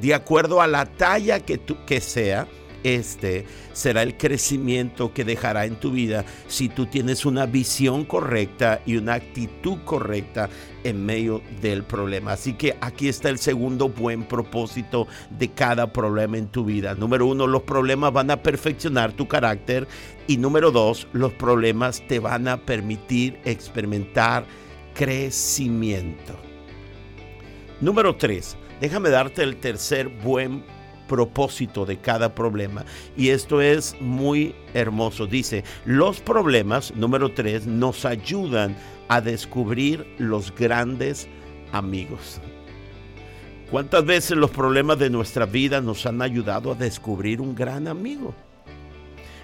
de 0.00 0.14
acuerdo 0.14 0.60
a 0.60 0.66
la 0.66 0.86
talla 0.86 1.40
que, 1.40 1.60
que 1.86 2.00
sea, 2.00 2.46
este 2.82 3.44
será 3.72 4.02
el 4.02 4.16
crecimiento 4.16 5.12
que 5.12 5.24
dejará 5.24 5.66
en 5.66 5.76
tu 5.76 5.90
vida 5.90 6.24
si 6.48 6.68
tú 6.68 6.86
tienes 6.86 7.26
una 7.26 7.46
visión 7.46 8.04
correcta 8.04 8.80
y 8.86 8.96
una 8.96 9.14
actitud 9.14 9.78
correcta 9.84 10.48
en 10.84 11.04
medio 11.04 11.42
del 11.60 11.84
problema. 11.84 12.32
Así 12.32 12.54
que 12.54 12.76
aquí 12.80 13.08
está 13.08 13.28
el 13.28 13.38
segundo 13.38 13.88
buen 13.88 14.24
propósito 14.24 15.06
de 15.30 15.48
cada 15.48 15.92
problema 15.92 16.38
en 16.38 16.48
tu 16.48 16.64
vida. 16.64 16.94
Número 16.94 17.26
uno, 17.26 17.46
los 17.46 17.62
problemas 17.62 18.12
van 18.12 18.30
a 18.30 18.42
perfeccionar 18.42 19.12
tu 19.12 19.28
carácter 19.28 19.86
y 20.26 20.38
número 20.38 20.70
dos, 20.70 21.06
los 21.12 21.32
problemas 21.32 22.02
te 22.06 22.18
van 22.18 22.48
a 22.48 22.58
permitir 22.64 23.38
experimentar 23.44 24.46
crecimiento. 24.94 26.34
Número 27.80 28.16
tres, 28.16 28.56
déjame 28.80 29.10
darte 29.10 29.42
el 29.42 29.56
tercer 29.56 30.08
buen 30.08 30.64
propósito 31.08 31.84
de 31.84 31.98
cada 31.98 32.34
problema. 32.34 32.84
Y 33.16 33.30
esto 33.30 33.60
es 33.60 33.96
muy 34.00 34.54
hermoso. 34.74 35.26
Dice, 35.26 35.64
los 35.84 36.20
problemas, 36.20 36.94
número 36.94 37.32
tres, 37.32 37.66
nos 37.66 38.04
ayudan 38.04 38.76
a 39.08 39.20
descubrir 39.20 40.06
los 40.18 40.54
grandes 40.54 41.28
amigos. 41.72 42.40
¿Cuántas 43.70 44.04
veces 44.04 44.36
los 44.36 44.50
problemas 44.50 44.98
de 44.98 45.10
nuestra 45.10 45.46
vida 45.46 45.80
nos 45.80 46.06
han 46.06 46.22
ayudado 46.22 46.72
a 46.72 46.74
descubrir 46.76 47.40
un 47.40 47.54
gran 47.54 47.88
amigo? 47.88 48.34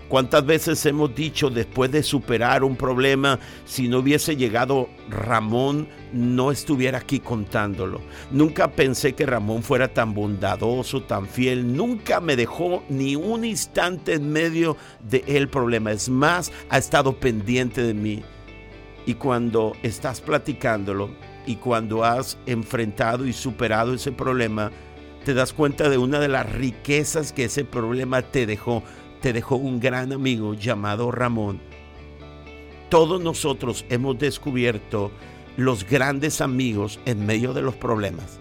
¿Cuántas 0.09 0.47
veces 0.47 0.87
hemos 0.87 1.13
dicho 1.17 1.51
después 1.51 1.91
de 1.91 2.05
superar 2.05 2.63
un 2.63 2.77
problema, 2.77 3.41
si 3.65 3.89
no 3.89 3.99
hubiese 3.99 4.37
llegado 4.37 4.89
Ramón, 5.11 5.89
no 6.13 6.53
estuviera 6.53 6.99
aquí 6.99 7.19
contándolo? 7.19 8.01
Nunca 8.31 8.71
pensé 8.71 9.15
que 9.15 9.27
Ramón 9.27 9.65
fuera 9.65 9.93
tan 9.93 10.15
bondadoso, 10.15 11.03
tan 11.03 11.27
fiel. 11.27 11.75
Nunca 11.75 12.21
me 12.21 12.37
dejó 12.37 12.85
ni 12.89 13.17
un 13.17 13.45
instante 13.45 14.15
en 14.15 14.31
medio 14.31 14.77
del 15.01 15.49
problema. 15.49 15.91
Es 15.91 16.09
más, 16.09 16.53
ha 16.69 16.79
estado 16.79 17.19
pendiente 17.19 17.83
de 17.83 17.95
mí. 17.95 18.23
Y 19.07 19.15
cuando 19.15 19.73
estás 19.83 20.21
platicándolo 20.21 21.11
y 21.47 21.57
cuando 21.57 22.05
has 22.05 22.39
enfrentado 22.47 23.27
y 23.27 23.33
superado 23.33 23.95
ese 23.95 24.13
problema, 24.13 24.71
te 25.25 25.35
das 25.35 25.53
cuenta 25.53 25.89
de 25.89 25.99
una 25.99 26.21
de 26.21 26.29
las 26.29 26.49
riquezas 26.53 27.33
que 27.33 27.47
ese 27.47 27.65
problema 27.65 28.23
te 28.23 28.47
dejó 28.47 28.85
te 29.21 29.33
dejó 29.33 29.57
un 29.57 29.81
gran 29.81 30.13
amigo 30.13 30.55
llamado 30.55 31.11
Ramón. 31.11 31.61
Todos 32.89 33.21
nosotros 33.21 33.85
hemos 33.89 34.19
descubierto 34.19 35.11
los 35.57 35.89
grandes 35.89 36.41
amigos 36.41 37.01
en 37.05 37.27
medio 37.27 37.53
de 37.53 37.63
los 37.63 37.75
problemas. 37.75 38.41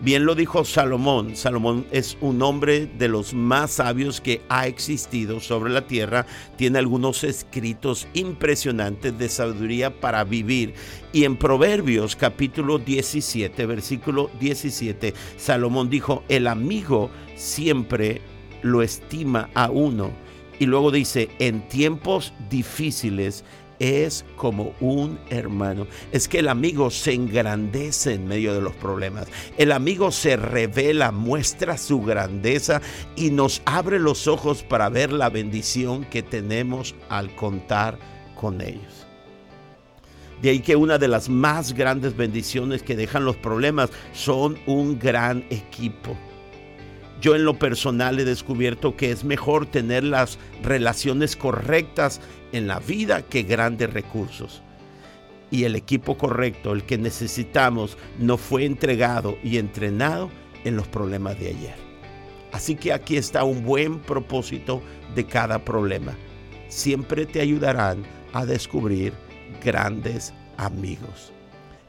Bien 0.00 0.24
lo 0.24 0.36
dijo 0.36 0.64
Salomón. 0.64 1.34
Salomón 1.34 1.84
es 1.90 2.16
un 2.20 2.40
hombre 2.42 2.86
de 2.86 3.08
los 3.08 3.34
más 3.34 3.72
sabios 3.72 4.20
que 4.20 4.42
ha 4.48 4.68
existido 4.68 5.40
sobre 5.40 5.72
la 5.72 5.88
tierra. 5.88 6.24
Tiene 6.56 6.78
algunos 6.78 7.24
escritos 7.24 8.06
impresionantes 8.14 9.18
de 9.18 9.28
sabiduría 9.28 9.98
para 10.00 10.22
vivir. 10.22 10.74
Y 11.12 11.24
en 11.24 11.36
Proverbios 11.36 12.14
capítulo 12.14 12.78
17, 12.78 13.66
versículo 13.66 14.30
17, 14.38 15.14
Salomón 15.36 15.90
dijo, 15.90 16.22
el 16.28 16.46
amigo 16.46 17.10
siempre 17.34 18.22
lo 18.62 18.82
estima 18.82 19.50
a 19.54 19.70
uno. 19.70 20.10
Y 20.58 20.66
luego 20.66 20.90
dice, 20.90 21.28
en 21.38 21.66
tiempos 21.68 22.32
difíciles 22.50 23.44
es 23.78 24.24
como 24.36 24.74
un 24.80 25.18
hermano. 25.30 25.86
Es 26.12 26.28
que 26.28 26.40
el 26.40 26.48
amigo 26.48 26.90
se 26.90 27.12
engrandece 27.12 28.14
en 28.14 28.26
medio 28.26 28.54
de 28.54 28.60
los 28.60 28.74
problemas. 28.76 29.28
El 29.56 29.72
amigo 29.72 30.10
se 30.10 30.36
revela, 30.36 31.12
muestra 31.12 31.78
su 31.78 32.02
grandeza 32.02 32.80
y 33.16 33.30
nos 33.30 33.62
abre 33.64 33.98
los 33.98 34.26
ojos 34.26 34.62
para 34.62 34.88
ver 34.88 35.12
la 35.12 35.30
bendición 35.30 36.04
que 36.04 36.22
tenemos 36.22 36.94
al 37.08 37.34
contar 37.36 37.98
con 38.34 38.60
ellos. 38.60 39.06
De 40.42 40.50
ahí 40.50 40.60
que 40.60 40.76
una 40.76 40.98
de 40.98 41.08
las 41.08 41.28
más 41.28 41.72
grandes 41.72 42.16
bendiciones 42.16 42.82
que 42.82 42.94
dejan 42.94 43.24
los 43.24 43.36
problemas 43.36 43.90
son 44.12 44.56
un 44.66 44.98
gran 44.98 45.44
equipo. 45.50 46.16
Yo 47.20 47.34
en 47.34 47.44
lo 47.44 47.58
personal 47.58 48.18
he 48.20 48.24
descubierto 48.24 48.96
que 48.96 49.10
es 49.10 49.24
mejor 49.24 49.66
tener 49.66 50.04
las 50.04 50.38
relaciones 50.62 51.34
correctas 51.34 52.20
en 52.52 52.68
la 52.68 52.78
vida 52.78 53.22
que 53.22 53.42
grandes 53.42 53.92
recursos. 53.92 54.62
Y 55.50 55.64
el 55.64 55.74
equipo 55.74 56.16
correcto, 56.16 56.72
el 56.72 56.84
que 56.84 56.98
necesitamos, 56.98 57.96
no 58.18 58.36
fue 58.36 58.64
entregado 58.64 59.36
y 59.42 59.58
entrenado 59.58 60.30
en 60.64 60.76
los 60.76 60.86
problemas 60.86 61.38
de 61.40 61.48
ayer. 61.48 61.74
Así 62.52 62.76
que 62.76 62.92
aquí 62.92 63.16
está 63.16 63.44
un 63.44 63.64
buen 63.64 63.98
propósito 64.00 64.82
de 65.14 65.26
cada 65.26 65.64
problema. 65.64 66.14
Siempre 66.68 67.26
te 67.26 67.40
ayudarán 67.40 68.04
a 68.32 68.46
descubrir 68.46 69.12
grandes 69.64 70.32
amigos. 70.56 71.32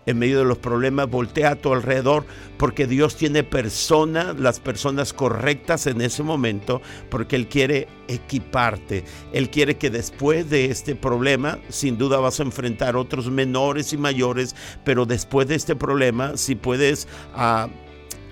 En 0.10 0.20
medio 0.20 0.40
de 0.40 0.46
los 0.46 0.58
problemas, 0.58 1.10
voltea 1.10 1.52
a 1.52 1.56
tu 1.56 1.72
alrededor 1.72 2.26
porque 2.58 2.88
Dios 2.88 3.16
tiene 3.16 3.44
personas, 3.44 4.40
las 4.40 4.60
personas 4.60 5.14
correctas 5.14 5.88
en 5.88 6.02
ese 6.02 6.24
momento, 6.24 6.82
porque 7.10 7.36
Él 7.36 7.48
quiere 7.48 7.88
equiparte. 8.08 9.04
Él 9.34 9.50
quiere 9.50 9.78
que 9.78 9.90
después 9.90 10.50
de 10.50 10.66
este 10.66 10.96
problema, 10.96 11.60
sin 11.70 11.98
duda 11.98 12.20
vas 12.20 12.40
a 12.40 12.44
enfrentar 12.44 12.96
otros 12.96 13.30
menores 13.30 13.94
y 13.94 13.98
mayores, 13.98 14.56
pero 14.84 15.06
después 15.06 15.48
de 15.48 15.56
este 15.56 15.76
problema, 15.76 16.38
si 16.38 16.56
puedes... 16.56 17.08
ah, 17.36 17.70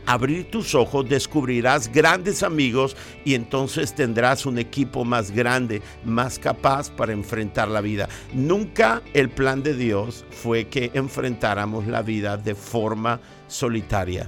abrir 0.07 0.49
tus 0.49 0.73
ojos, 0.73 1.07
descubrirás 1.07 1.91
grandes 1.91 2.41
amigos 2.41 2.95
y 3.23 3.35
entonces 3.35 3.93
tendrás 3.93 4.47
un 4.47 4.57
equipo 4.57 5.05
más 5.05 5.29
grande, 5.29 5.81
más 6.03 6.39
capaz 6.39 6.89
para 6.89 7.13
enfrentar 7.13 7.67
la 7.67 7.81
vida. 7.81 8.09
Nunca 8.33 9.03
el 9.13 9.29
plan 9.29 9.61
de 9.61 9.75
Dios 9.75 10.25
fue 10.31 10.67
que 10.67 10.89
enfrentáramos 10.95 11.85
la 11.85 12.01
vida 12.01 12.37
de 12.37 12.55
forma 12.55 13.19
solitaria. 13.47 14.27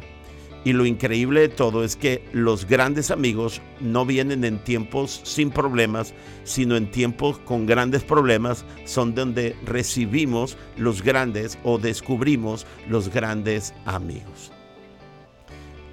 Y 0.66 0.74
lo 0.74 0.86
increíble 0.86 1.40
de 1.40 1.50
todo 1.50 1.86
es 1.86 1.96
que 1.96 2.26
los 2.34 2.66
grandes 2.66 3.12
amigos 3.12 3.62
no 3.80 4.06
vienen 4.06 4.44
en 4.44 4.62
tiempos 4.62 5.22
sin 5.24 5.52
problemas, 5.52 6.14
sino 6.44 6.76
en 6.76 6.92
tiempos 6.92 7.40
con 7.40 7.66
grandes 7.66 8.04
problemas, 8.04 8.66
son 8.84 9.16
donde 9.16 9.56
recibimos 9.66 10.58
los 10.76 11.02
grandes 11.02 11.58
o 11.64 11.78
descubrimos 11.78 12.68
los 12.90 13.08
grandes 13.08 13.74
amigos. 13.86 14.52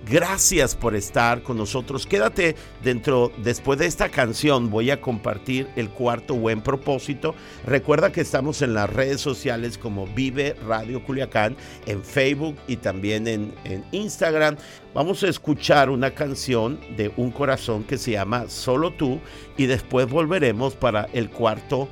Gracias 0.08 0.76
por 0.76 0.94
estar 0.94 1.42
con 1.42 1.56
nosotros. 1.56 2.06
Quédate 2.06 2.54
dentro, 2.80 3.32
después 3.38 3.76
de 3.80 3.86
esta 3.86 4.08
canción 4.08 4.70
voy 4.70 4.92
a 4.92 5.00
compartir 5.00 5.66
el 5.74 5.90
cuarto 5.90 6.36
buen 6.36 6.60
propósito. 6.60 7.34
Recuerda 7.66 8.12
que 8.12 8.20
estamos 8.20 8.62
en 8.62 8.72
las 8.72 8.88
redes 8.88 9.20
sociales 9.20 9.78
como 9.78 10.06
Vive 10.06 10.54
Radio 10.64 11.02
Culiacán, 11.02 11.56
en 11.86 12.04
Facebook 12.04 12.56
y 12.68 12.76
también 12.76 13.26
en, 13.26 13.52
Instagram. 13.90 14.56
Vamos 14.94 15.24
a 15.24 15.28
escuchar 15.28 15.90
una 15.90 16.12
canción 16.12 16.78
de 16.96 17.12
un 17.16 17.32
corazón 17.32 17.82
que 17.82 17.98
se 17.98 18.12
llama 18.12 18.48
Solo 18.48 18.92
tú 18.92 19.18
y 19.56 19.66
después 19.66 20.08
volveremos 20.08 20.76
para 20.76 21.08
el 21.14 21.30
cuarto 21.30 21.88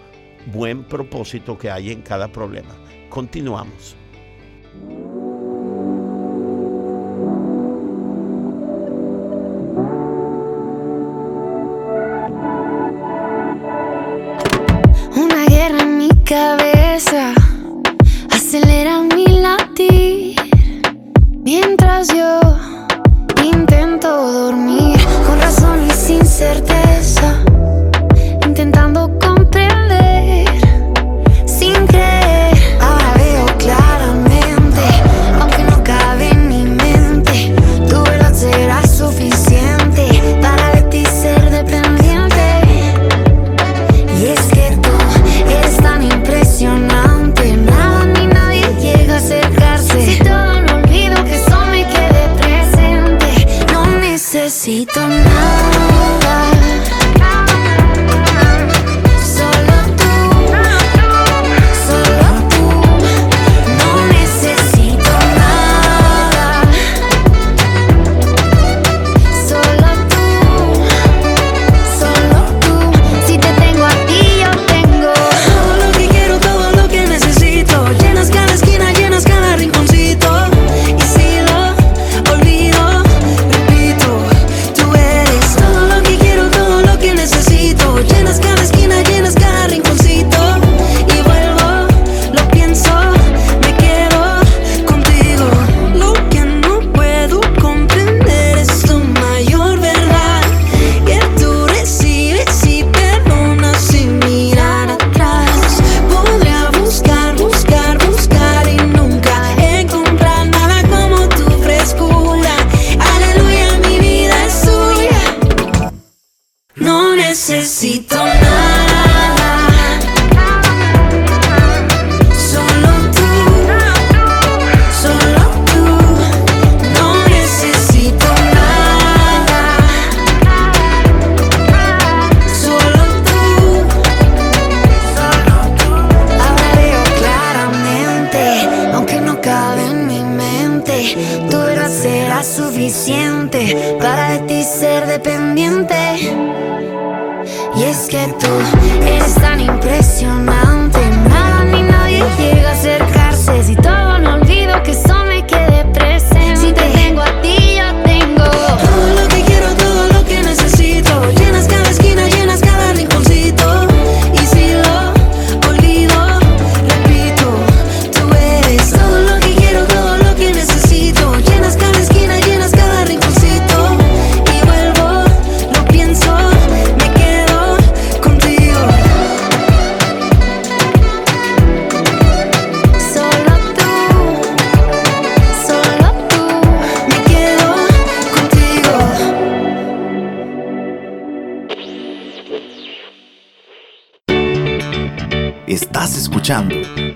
buen 0.53 0.85
propósito 0.85 1.59
que 1.59 1.69
hay 1.69 1.91
en 1.91 2.03
cada 2.03 2.29
problema. 2.29 2.77
Continuamos. 3.09 3.97
Cabeza. 16.25 17.35
Acelera 18.31 19.01
mi 19.03 19.27
latir 19.41 20.37
mientras 21.43 22.09
yo 22.09 22.41
intento 23.43 24.09
dormir. 24.09 24.99
Con 25.27 25.41
razón 25.41 25.87
y 25.87 25.91
sin 25.91 26.25
certeza, 26.25 26.74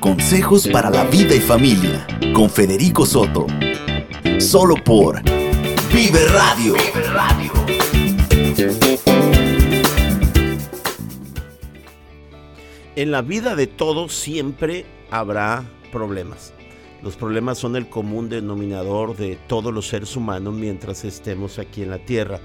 Consejos 0.00 0.66
para 0.68 0.88
la 0.88 1.04
vida 1.04 1.34
y 1.34 1.40
familia 1.40 2.06
con 2.32 2.48
Federico 2.48 3.04
Soto. 3.04 3.46
Solo 4.38 4.74
por 4.82 5.22
Vive 5.92 6.24
Radio. 6.28 6.74
En 12.96 13.10
la 13.10 13.20
vida 13.20 13.54
de 13.54 13.66
todos 13.66 14.14
siempre 14.14 14.86
habrá 15.10 15.62
problemas. 15.92 16.54
Los 17.02 17.16
problemas 17.16 17.58
son 17.58 17.76
el 17.76 17.86
común 17.90 18.30
denominador 18.30 19.14
de 19.14 19.36
todos 19.46 19.74
los 19.74 19.88
seres 19.88 20.16
humanos 20.16 20.54
mientras 20.54 21.04
estemos 21.04 21.58
aquí 21.58 21.82
en 21.82 21.90
la 21.90 21.98
tierra. 21.98 22.40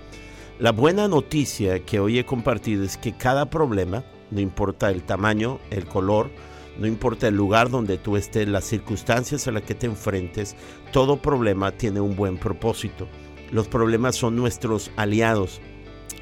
La 0.60 0.74
buena 0.74 1.08
noticia 1.08 1.86
que 1.86 2.02
hoy 2.02 2.19
he 2.19 2.26
compartido 2.26 2.84
es 2.84 2.98
que 2.98 3.15
cada 3.15 3.50
problema, 3.50 4.04
no 4.32 4.41
importa 4.41 4.91
el 4.91 5.04
tamaño, 5.04 5.60
el 5.69 5.86
color, 5.86 6.30
No 6.79 6.88
importa 6.88 7.27
el 7.27 7.36
lugar 7.36 7.69
donde 7.69 7.97
tú 7.97 8.17
estés, 8.17 8.47
las 8.47 8.65
circunstancias 8.65 9.47
a 9.47 9.51
las 9.51 9.63
que 9.63 9.75
te 9.75 9.86
enfrentes, 9.86 10.55
todo 10.91 11.17
problema 11.21 11.71
tiene 11.71 12.01
un 12.01 12.15
buen 12.15 12.38
propósito. 12.38 13.07
Los 13.51 13.67
problemas 13.67 14.15
son 14.15 14.36
nuestros 14.36 14.89
aliados. 14.95 15.62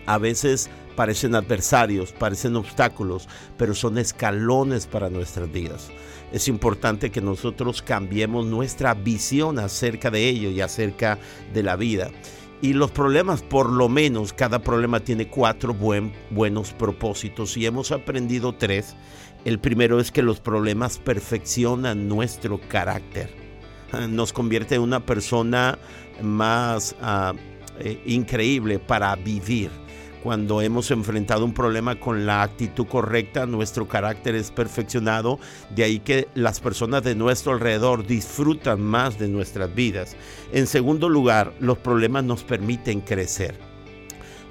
A 0.06 0.18
veces 0.18 0.70
parecen 0.98 1.36
adversarios, 1.36 2.12
parecen 2.12 2.58
obstáculos, 2.58 3.30
pero 3.58 3.74
son 3.74 3.98
escalones 3.98 4.88
para 4.88 5.10
nuestras 5.10 5.50
vidas. 5.52 5.90
Es 6.34 6.48
importante 6.50 7.12
que 7.12 7.22
nosotros 7.22 7.82
cambiemos 7.82 8.46
nuestra 8.46 8.94
visión 8.94 9.58
acerca 9.58 10.12
de 10.12 10.28
ello 10.28 10.50
y 10.50 10.60
acerca 10.60 11.18
de 11.54 11.64
la 11.64 11.78
vida. 11.78 12.10
Y 12.62 12.74
los 12.74 12.92
problemas, 12.92 13.42
por 13.42 13.72
lo 13.72 13.90
menos, 13.90 14.34
cada 14.34 14.60
problema 14.60 15.00
tiene 15.00 15.28
cuatro 15.28 15.74
buen- 15.74 16.14
buenos 16.30 16.74
propósitos 16.74 17.58
y 17.58 17.66
hemos 17.66 17.92
aprendido 17.92 18.54
tres. 18.54 18.96
El 19.44 19.60
primero 19.60 20.00
es 20.00 20.12
que 20.12 20.22
los 20.22 20.40
problemas 20.40 21.00
perfeccionan 21.00 22.08
nuestro 22.08 22.60
carácter. 22.68 23.30
Ah, 23.92 24.08
Nos 24.08 24.34
convierte 24.34 24.76
en 24.76 24.82
una 24.82 25.06
persona 25.06 25.80
más 26.22 26.96
ah, 27.02 27.34
eh, 27.80 28.02
increíble 28.06 28.78
para 28.78 29.16
vivir. 29.16 29.72
Cuando 30.22 30.62
hemos 30.62 30.92
enfrentado 30.92 31.44
un 31.44 31.54
problema 31.56 32.00
con 32.00 32.28
la 32.28 32.44
actitud 32.44 32.86
correcta, 32.86 33.48
nuestro 33.48 33.88
carácter 33.88 34.36
es 34.36 34.52
perfeccionado. 34.52 35.40
De 35.72 35.84
ahí 35.84 36.00
que 36.00 36.28
las 36.36 36.60
personas 36.60 37.04
de 37.04 37.16
nuestro 37.16 37.54
alrededor 37.54 38.06
disfrutan 38.06 38.82
más 38.82 39.18
de 39.18 39.28
nuestras 39.28 39.74
vidas. 39.74 40.16
En 40.54 40.68
segundo 40.68 41.10
lugar, 41.10 41.54
los 41.60 41.80
problemas 41.80 42.24
nos 42.24 42.44
permiten 42.44 43.02
crecer. 43.02 43.71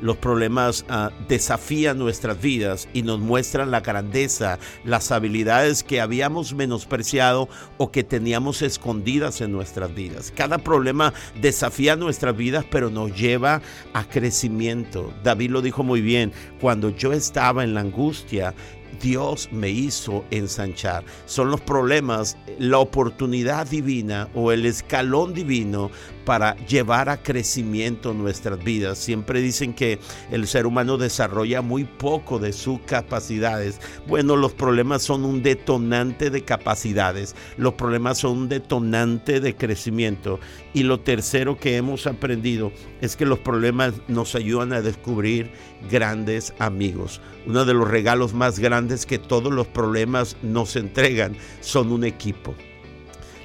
Los 0.00 0.16
problemas 0.16 0.84
ah, 0.88 1.10
desafían 1.28 1.98
nuestras 1.98 2.40
vidas 2.40 2.88
y 2.92 3.02
nos 3.02 3.20
muestran 3.20 3.70
la 3.70 3.80
grandeza, 3.80 4.58
las 4.84 5.12
habilidades 5.12 5.82
que 5.82 6.00
habíamos 6.00 6.54
menospreciado 6.54 7.48
o 7.78 7.90
que 7.90 8.04
teníamos 8.04 8.62
escondidas 8.62 9.40
en 9.40 9.52
nuestras 9.52 9.94
vidas. 9.94 10.32
Cada 10.34 10.58
problema 10.58 11.12
desafía 11.40 11.96
nuestras 11.96 12.36
vidas, 12.36 12.64
pero 12.70 12.90
nos 12.90 13.14
lleva 13.14 13.62
a 13.92 14.04
crecimiento. 14.08 15.12
David 15.22 15.50
lo 15.50 15.62
dijo 15.62 15.82
muy 15.82 16.00
bien, 16.00 16.32
cuando 16.60 16.90
yo 16.90 17.12
estaba 17.12 17.64
en 17.64 17.74
la 17.74 17.80
angustia, 17.80 18.54
Dios 19.00 19.48
me 19.52 19.70
hizo 19.70 20.24
ensanchar. 20.30 21.04
Son 21.26 21.50
los 21.50 21.60
problemas, 21.60 22.36
la 22.58 22.78
oportunidad 22.78 23.66
divina 23.66 24.28
o 24.34 24.52
el 24.52 24.66
escalón 24.66 25.32
divino 25.32 25.90
para 26.30 26.54
llevar 26.58 27.08
a 27.08 27.20
crecimiento 27.20 28.14
nuestras 28.14 28.62
vidas. 28.62 28.98
Siempre 28.98 29.40
dicen 29.40 29.74
que 29.74 29.98
el 30.30 30.46
ser 30.46 30.64
humano 30.64 30.96
desarrolla 30.96 31.60
muy 31.60 31.82
poco 31.82 32.38
de 32.38 32.52
sus 32.52 32.78
capacidades. 32.82 33.80
Bueno, 34.06 34.36
los 34.36 34.52
problemas 34.52 35.02
son 35.02 35.24
un 35.24 35.42
detonante 35.42 36.30
de 36.30 36.44
capacidades. 36.44 37.34
Los 37.56 37.74
problemas 37.74 38.18
son 38.18 38.38
un 38.38 38.48
detonante 38.48 39.40
de 39.40 39.56
crecimiento. 39.56 40.38
Y 40.72 40.84
lo 40.84 41.00
tercero 41.00 41.58
que 41.58 41.76
hemos 41.76 42.06
aprendido 42.06 42.70
es 43.00 43.16
que 43.16 43.26
los 43.26 43.40
problemas 43.40 43.94
nos 44.06 44.36
ayudan 44.36 44.72
a 44.72 44.82
descubrir 44.82 45.50
grandes 45.90 46.54
amigos. 46.60 47.20
Uno 47.44 47.64
de 47.64 47.74
los 47.74 47.88
regalos 47.88 48.34
más 48.34 48.60
grandes 48.60 49.04
que 49.04 49.18
todos 49.18 49.52
los 49.52 49.66
problemas 49.66 50.36
nos 50.44 50.76
entregan 50.76 51.36
son 51.60 51.90
un 51.90 52.04
equipo. 52.04 52.54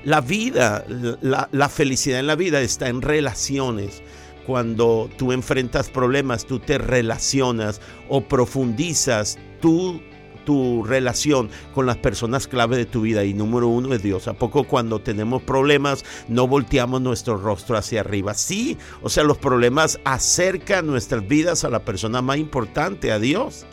La 0.05 0.21
vida, 0.21 0.85
la, 1.21 1.49
la 1.51 1.67
felicidad 1.67 2.19
en 2.19 2.27
la 2.27 2.35
vida 2.35 2.61
está 2.61 2.89
en 2.89 3.01
relaciones. 3.01 4.03
Cuando 4.45 5.09
tú 5.17 5.31
enfrentas 5.31 5.89
problemas, 5.89 6.45
tú 6.45 6.59
te 6.59 6.77
relacionas 6.77 7.81
o 8.07 8.21
profundizas 8.21 9.39
tu, 9.59 9.99
tu 10.45 10.83
relación 10.83 11.49
con 11.73 11.87
las 11.87 11.97
personas 11.97 12.47
clave 12.47 12.77
de 12.77 12.85
tu 12.85 13.01
vida. 13.01 13.25
Y 13.25 13.33
número 13.33 13.67
uno 13.67 13.93
es 13.95 14.03
Dios. 14.03 14.27
¿A 14.27 14.33
poco 14.33 14.65
cuando 14.65 15.01
tenemos 15.01 15.41
problemas 15.41 16.05
no 16.27 16.47
volteamos 16.47 17.01
nuestro 17.01 17.37
rostro 17.37 17.75
hacia 17.75 18.01
arriba? 18.01 18.35
Sí, 18.35 18.77
o 19.01 19.09
sea, 19.09 19.23
los 19.23 19.39
problemas 19.39 19.99
acercan 20.05 20.85
nuestras 20.85 21.27
vidas 21.27 21.63
a 21.63 21.69
la 21.69 21.83
persona 21.83 22.21
más 22.21 22.37
importante, 22.37 23.11
a 23.11 23.17
Dios 23.17 23.65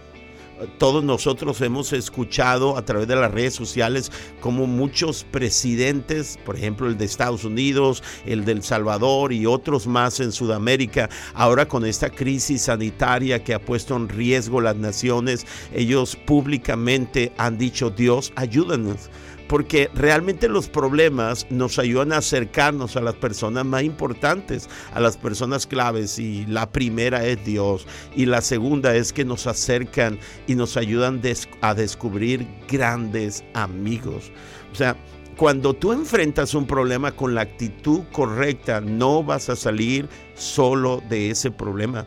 todos 0.78 1.04
nosotros 1.04 1.60
hemos 1.60 1.92
escuchado 1.92 2.76
a 2.76 2.84
través 2.84 3.08
de 3.08 3.16
las 3.16 3.30
redes 3.30 3.54
sociales 3.54 4.10
como 4.40 4.66
muchos 4.66 5.24
presidentes, 5.24 6.38
por 6.44 6.56
ejemplo 6.56 6.86
el 6.88 6.98
de 6.98 7.04
Estados 7.04 7.44
Unidos, 7.44 8.02
el 8.26 8.44
de 8.44 8.52
El 8.52 8.62
Salvador 8.62 9.32
y 9.32 9.46
otros 9.46 9.86
más 9.86 10.20
en 10.20 10.32
Sudamérica, 10.32 11.08
ahora 11.34 11.66
con 11.66 11.84
esta 11.84 12.10
crisis 12.10 12.62
sanitaria 12.62 13.42
que 13.42 13.54
ha 13.54 13.60
puesto 13.60 13.96
en 13.96 14.08
riesgo 14.08 14.60
las 14.60 14.76
naciones, 14.76 15.46
ellos 15.74 16.16
públicamente 16.16 17.32
han 17.38 17.58
dicho, 17.58 17.90
Dios, 17.90 18.32
ayúdanos 18.36 19.10
porque 19.52 19.90
realmente 19.94 20.48
los 20.48 20.70
problemas 20.70 21.46
nos 21.50 21.78
ayudan 21.78 22.14
a 22.14 22.16
acercarnos 22.16 22.96
a 22.96 23.02
las 23.02 23.16
personas 23.16 23.66
más 23.66 23.82
importantes, 23.82 24.66
a 24.94 24.98
las 24.98 25.18
personas 25.18 25.66
claves. 25.66 26.18
Y 26.18 26.46
la 26.46 26.72
primera 26.72 27.26
es 27.26 27.44
Dios. 27.44 27.86
Y 28.16 28.24
la 28.24 28.40
segunda 28.40 28.96
es 28.96 29.12
que 29.12 29.26
nos 29.26 29.46
acercan 29.46 30.18
y 30.46 30.54
nos 30.54 30.78
ayudan 30.78 31.20
a 31.60 31.74
descubrir 31.74 32.48
grandes 32.66 33.44
amigos. 33.52 34.32
O 34.72 34.74
sea, 34.74 34.96
cuando 35.36 35.74
tú 35.74 35.92
enfrentas 35.92 36.54
un 36.54 36.66
problema 36.66 37.12
con 37.12 37.34
la 37.34 37.42
actitud 37.42 38.04
correcta, 38.10 38.80
no 38.80 39.22
vas 39.22 39.50
a 39.50 39.56
salir 39.56 40.08
solo 40.34 41.02
de 41.10 41.28
ese 41.28 41.50
problema 41.50 42.06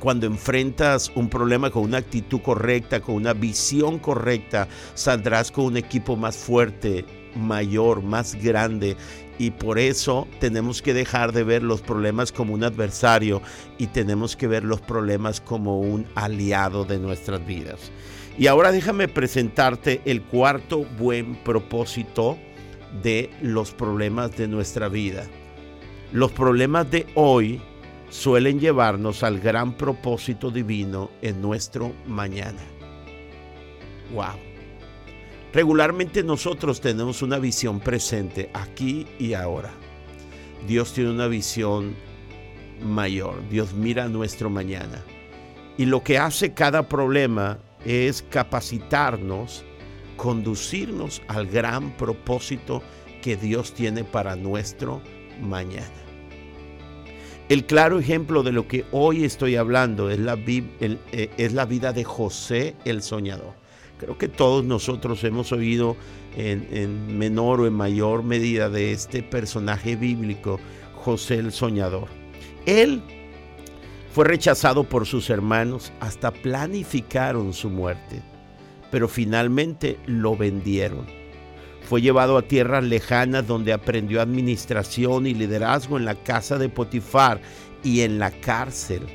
cuando 0.00 0.26
enfrentas 0.26 1.12
un 1.14 1.28
problema 1.28 1.70
con 1.70 1.84
una 1.84 1.98
actitud 1.98 2.40
correcta, 2.40 3.00
con 3.00 3.14
una 3.14 3.34
visión 3.34 3.98
correcta, 3.98 4.66
saldrás 4.94 5.52
con 5.52 5.66
un 5.66 5.76
equipo 5.76 6.16
más 6.16 6.36
fuerte, 6.36 7.04
mayor, 7.36 8.02
más 8.02 8.34
grande. 8.34 8.96
Y 9.38 9.52
por 9.52 9.78
eso 9.78 10.26
tenemos 10.40 10.82
que 10.82 10.92
dejar 10.92 11.32
de 11.32 11.44
ver 11.44 11.62
los 11.62 11.80
problemas 11.80 12.32
como 12.32 12.54
un 12.54 12.64
adversario 12.64 13.40
y 13.78 13.86
tenemos 13.86 14.36
que 14.36 14.48
ver 14.48 14.64
los 14.64 14.80
problemas 14.80 15.40
como 15.40 15.80
un 15.80 16.06
aliado 16.14 16.84
de 16.84 16.98
nuestras 16.98 17.46
vidas. 17.46 17.92
Y 18.38 18.46
ahora 18.46 18.72
déjame 18.72 19.06
presentarte 19.06 20.00
el 20.04 20.22
cuarto 20.22 20.84
buen 20.98 21.36
propósito 21.36 22.38
de 23.02 23.30
los 23.42 23.72
problemas 23.72 24.36
de 24.36 24.48
nuestra 24.48 24.88
vida. 24.88 25.26
Los 26.12 26.32
problemas 26.32 26.90
de 26.90 27.06
hoy 27.14 27.60
suelen 28.10 28.60
llevarnos 28.60 29.22
al 29.22 29.40
gran 29.40 29.72
propósito 29.72 30.50
divino 30.50 31.10
en 31.22 31.40
nuestro 31.40 31.94
mañana. 32.06 32.60
Wow. 34.12 34.34
Regularmente 35.52 36.22
nosotros 36.22 36.80
tenemos 36.80 37.22
una 37.22 37.38
visión 37.38 37.80
presente 37.80 38.50
aquí 38.52 39.06
y 39.18 39.34
ahora. 39.34 39.70
Dios 40.66 40.92
tiene 40.92 41.10
una 41.10 41.28
visión 41.28 41.94
mayor. 42.84 43.48
Dios 43.48 43.72
mira 43.72 44.08
nuestro 44.08 44.50
mañana. 44.50 45.02
Y 45.78 45.86
lo 45.86 46.02
que 46.02 46.18
hace 46.18 46.52
cada 46.52 46.88
problema 46.88 47.58
es 47.84 48.22
capacitarnos, 48.22 49.64
conducirnos 50.16 51.22
al 51.28 51.46
gran 51.46 51.96
propósito 51.96 52.82
que 53.22 53.36
Dios 53.36 53.72
tiene 53.72 54.04
para 54.04 54.36
nuestro 54.36 55.00
mañana. 55.40 56.09
El 57.50 57.64
claro 57.64 57.98
ejemplo 57.98 58.44
de 58.44 58.52
lo 58.52 58.68
que 58.68 58.84
hoy 58.92 59.24
estoy 59.24 59.56
hablando 59.56 60.08
es 60.08 60.20
la, 60.20 60.38
eh, 60.46 61.30
es 61.36 61.52
la 61.52 61.64
vida 61.64 61.92
de 61.92 62.04
José 62.04 62.76
el 62.84 63.02
soñador. 63.02 63.54
Creo 63.98 64.16
que 64.16 64.28
todos 64.28 64.64
nosotros 64.64 65.24
hemos 65.24 65.50
oído 65.50 65.96
en, 66.36 66.68
en 66.70 67.18
menor 67.18 67.60
o 67.60 67.66
en 67.66 67.72
mayor 67.72 68.22
medida 68.22 68.70
de 68.70 68.92
este 68.92 69.24
personaje 69.24 69.96
bíblico, 69.96 70.60
José 70.94 71.38
el 71.38 71.50
soñador. 71.50 72.06
Él 72.66 73.02
fue 74.12 74.26
rechazado 74.26 74.84
por 74.84 75.04
sus 75.04 75.28
hermanos, 75.28 75.92
hasta 75.98 76.30
planificaron 76.30 77.52
su 77.52 77.68
muerte, 77.68 78.22
pero 78.92 79.08
finalmente 79.08 79.98
lo 80.06 80.36
vendieron. 80.36 81.19
Fue 81.90 82.00
llevado 82.00 82.38
a 82.38 82.42
tierras 82.42 82.84
lejanas 82.84 83.48
donde 83.48 83.72
aprendió 83.72 84.22
administración 84.22 85.26
y 85.26 85.34
liderazgo 85.34 85.96
en 85.98 86.04
la 86.04 86.14
casa 86.14 86.56
de 86.56 86.68
Potifar 86.68 87.40
y 87.82 88.02
en 88.02 88.20
la 88.20 88.30
cárcel. 88.30 89.08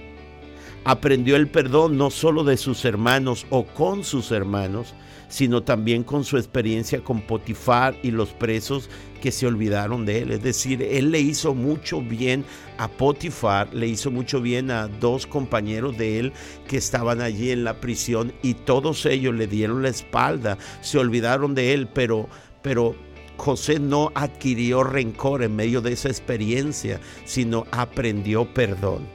Aprendió 0.83 1.37
el 1.37 1.47
perdón 1.47 1.97
no 1.97 2.09
solo 2.09 2.43
de 2.43 2.57
sus 2.57 2.83
hermanos 2.83 3.45
o 3.49 3.63
con 3.65 4.03
sus 4.03 4.29
hermanos, 4.33 4.93
sino 5.29 5.63
también 5.63 6.03
con 6.03 6.25
su 6.25 6.35
experiencia 6.35 7.01
con 7.01 7.21
Potifar 7.21 7.95
y 8.03 8.11
los 8.11 8.33
presos 8.33 8.89
que 9.21 9.31
se 9.31 9.47
olvidaron 9.47 10.05
de 10.05 10.23
él. 10.23 10.31
Es 10.31 10.43
decir, 10.43 10.83
él 10.83 11.11
le 11.11 11.21
hizo 11.21 11.55
mucho 11.55 12.01
bien 12.01 12.43
a 12.77 12.89
Potifar, 12.89 13.73
le 13.73 13.87
hizo 13.87 14.11
mucho 14.11 14.41
bien 14.41 14.69
a 14.69 14.89
dos 14.89 15.27
compañeros 15.27 15.97
de 15.97 16.19
él 16.19 16.33
que 16.67 16.75
estaban 16.75 17.21
allí 17.21 17.51
en 17.51 17.63
la 17.63 17.79
prisión 17.79 18.33
y 18.43 18.53
todos 18.53 19.05
ellos 19.05 19.33
le 19.33 19.47
dieron 19.47 19.81
la 19.81 19.89
espalda, 19.89 20.57
se 20.81 20.97
olvidaron 20.97 21.55
de 21.55 21.73
él, 21.73 21.87
pero, 21.87 22.27
pero 22.65 22.95
José 23.37 23.79
no 23.79 24.11
adquirió 24.15 24.83
rencor 24.83 25.43
en 25.43 25.55
medio 25.55 25.81
de 25.81 25.93
esa 25.93 26.07
experiencia, 26.07 26.99
sino 27.23 27.67
aprendió 27.69 28.51
perdón. 28.55 29.07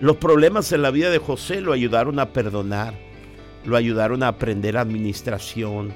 Los 0.00 0.18
problemas 0.18 0.70
en 0.70 0.82
la 0.82 0.92
vida 0.92 1.10
de 1.10 1.18
José 1.18 1.60
lo 1.60 1.72
ayudaron 1.72 2.20
a 2.20 2.32
perdonar, 2.32 2.94
lo 3.64 3.76
ayudaron 3.76 4.22
a 4.22 4.28
aprender 4.28 4.76
administración, 4.76 5.92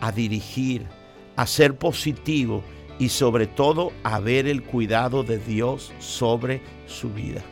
a 0.00 0.12
dirigir, 0.12 0.86
a 1.34 1.44
ser 1.48 1.74
positivo 1.74 2.62
y 3.00 3.08
sobre 3.08 3.48
todo 3.48 3.90
a 4.04 4.20
ver 4.20 4.46
el 4.46 4.62
cuidado 4.62 5.24
de 5.24 5.38
Dios 5.38 5.92
sobre 5.98 6.62
su 6.86 7.12
vida. 7.12 7.42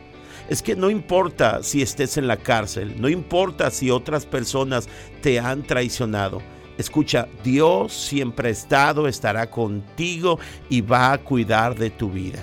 Es 0.47 0.61
que 0.61 0.77
no 0.77 0.89
importa 0.89 1.61
si 1.61 1.81
estés 1.81 2.15
en 2.15 2.27
la 2.27 2.37
cárcel, 2.37 3.01
no 3.01 3.09
importa 3.09 3.69
si 3.69 3.91
otras 3.91 4.25
personas 4.25 4.87
te 5.21 5.41
han 5.41 5.63
traicionado. 5.63 6.41
Escucha, 6.79 7.27
Dios 7.43 7.91
siempre 7.91 8.47
ha 8.47 8.51
estado, 8.53 9.09
estará 9.09 9.49
contigo 9.49 10.39
y 10.69 10.79
va 10.79 11.11
a 11.11 11.17
cuidar 11.17 11.75
de 11.75 11.89
tu 11.89 12.09
vida. 12.09 12.41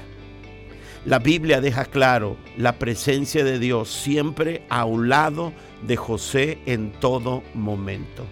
La 1.06 1.20
Biblia 1.20 1.62
deja 1.62 1.86
claro 1.86 2.36
la 2.58 2.78
presencia 2.78 3.44
de 3.44 3.58
Dios 3.58 3.88
siempre 3.88 4.66
a 4.68 4.84
un 4.84 5.08
lado 5.08 5.54
de 5.86 5.96
José 5.96 6.58
en 6.66 6.92
todo 6.92 7.44
momento. 7.54 8.26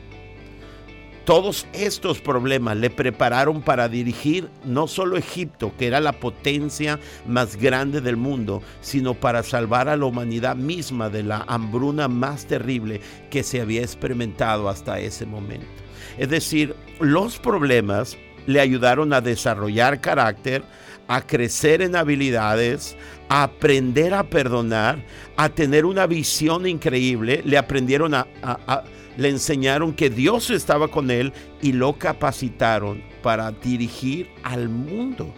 Todos 1.25 1.67
estos 1.73 2.21
problemas 2.21 2.77
le 2.77 2.91
prepararon 2.91 3.63
para 3.63 3.89
dirigir 3.89 4.51
no 4.63 4.87
solo 4.87 5.17
Egipto, 5.17 5.73
que 5.79 5.87
era 5.87 6.01
la 6.01 6.13
potencia 6.13 7.01
más 7.27 7.57
grande 7.57 8.03
del 8.03 8.19
mundo, 8.19 8.63
sino 8.83 9.15
para 9.15 9.43
salvar 9.43 9.89
a 9.89 9.97
la 9.97 10.05
humanidad 10.05 10.55
misma 10.55 11.09
de 11.09 11.23
la 11.23 11.47
hambruna 11.49 12.09
más 12.09 12.45
terrible 12.45 13.01
que 13.31 13.43
se 13.43 13.63
había 13.63 13.81
experimentado 13.81 14.69
hasta 14.69 15.01
ese 15.01 15.25
momento. 15.25 15.84
Es 16.19 16.29
decir, 16.29 16.75
los 17.01 17.39
problemas 17.39 18.17
le 18.47 18.61
ayudaron 18.61 19.13
a 19.13 19.21
desarrollar 19.21 20.01
carácter, 20.01 20.63
a 21.09 21.21
crecer 21.23 21.83
en 21.83 21.97
habilidades, 21.97 22.97
a 23.29 23.45
aprender 23.45 24.15
a 24.15 24.25
perdonar, 24.25 25.05
a 25.37 25.49
tener 25.49 25.85
una 25.85 26.07
visión 26.07 26.67
increíble, 26.67 27.43
le 27.45 27.59
aprendieron 27.59 28.15
a, 28.15 28.27
le 29.17 29.29
enseñaron 29.29 29.93
que 29.93 30.11
Dios 30.11 30.51
estaba 30.51 30.89
con 30.89 31.11
él 31.11 31.33
y 31.63 31.73
lo 31.73 31.95
capacitaron 31.95 33.03
para 33.23 33.51
dirigir 33.51 34.31
al 34.43 34.69
mundo. 34.69 35.33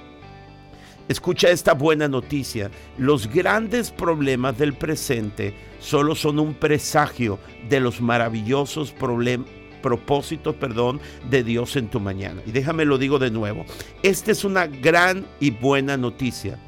Escucha 1.08 1.50
esta 1.50 1.72
buena 1.72 2.08
noticia. 2.08 2.68
Los 2.98 3.32
grandes 3.32 3.92
problemas 3.92 4.58
del 4.58 4.72
presente 4.72 5.54
solo 5.78 6.16
son 6.16 6.40
un 6.40 6.54
presagio 6.54 7.38
de 7.68 7.78
los 7.78 8.00
maravillosos 8.00 8.90
problemas 8.90 9.46
propósitos, 9.87 10.57
perdón, 10.57 11.01
de 11.31 11.44
Dios 11.44 11.77
en 11.77 11.87
tu 11.87 12.01
mañana. 12.01 12.42
Y 12.44 12.51
déjame 12.51 12.85
lo 12.85 12.99
digo 12.99 13.20
de 13.20 13.31
nuevo. 13.31 13.64
Esta 14.03 14.33
es 14.33 14.42
una 14.42 14.66
gran 14.66 15.25
y 15.38 15.53
buena 15.53 15.96
noticia. 15.96 16.59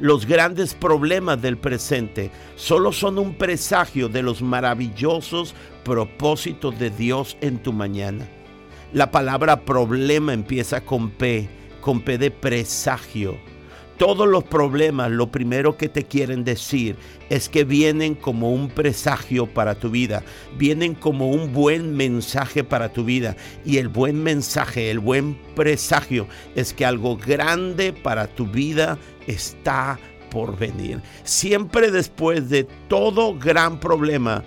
Los 0.00 0.26
grandes 0.26 0.74
problemas 0.74 1.40
del 1.40 1.56
presente 1.56 2.30
solo 2.54 2.92
son 2.92 3.18
un 3.18 3.36
presagio 3.36 4.10
de 4.10 4.22
los 4.22 4.42
maravillosos 4.42 5.54
propósitos 5.82 6.78
de 6.78 6.90
Dios 6.90 7.38
en 7.40 7.56
tu 7.56 7.72
mañana. 7.72 8.28
La 8.92 9.10
palabra 9.10 9.64
problema 9.64 10.34
empieza 10.34 10.82
con 10.82 11.08
P, 11.08 11.48
con 11.80 12.02
P 12.02 12.18
de 12.18 12.30
presagio. 12.30 13.38
Todos 13.98 14.28
los 14.28 14.44
problemas 14.44 15.10
lo 15.10 15.30
primero 15.30 15.78
que 15.78 15.88
te 15.88 16.04
quieren 16.04 16.44
decir 16.44 16.96
es 17.30 17.48
que 17.48 17.64
vienen 17.64 18.14
como 18.14 18.52
un 18.52 18.68
presagio 18.68 19.46
para 19.46 19.74
tu 19.74 19.88
vida, 19.90 20.22
vienen 20.58 20.94
como 20.94 21.30
un 21.30 21.54
buen 21.54 21.96
mensaje 21.96 22.62
para 22.62 22.92
tu 22.92 23.04
vida. 23.04 23.36
Y 23.64 23.78
el 23.78 23.88
buen 23.88 24.22
mensaje, 24.22 24.90
el 24.90 24.98
buen 24.98 25.38
presagio 25.54 26.26
es 26.54 26.74
que 26.74 26.84
algo 26.84 27.16
grande 27.16 27.94
para 27.94 28.26
tu 28.26 28.46
vida 28.46 28.98
está 29.26 29.98
por 30.30 30.58
venir. 30.58 31.00
Siempre 31.24 31.90
después 31.90 32.50
de 32.50 32.64
todo 32.88 33.38
gran 33.38 33.80
problema 33.80 34.44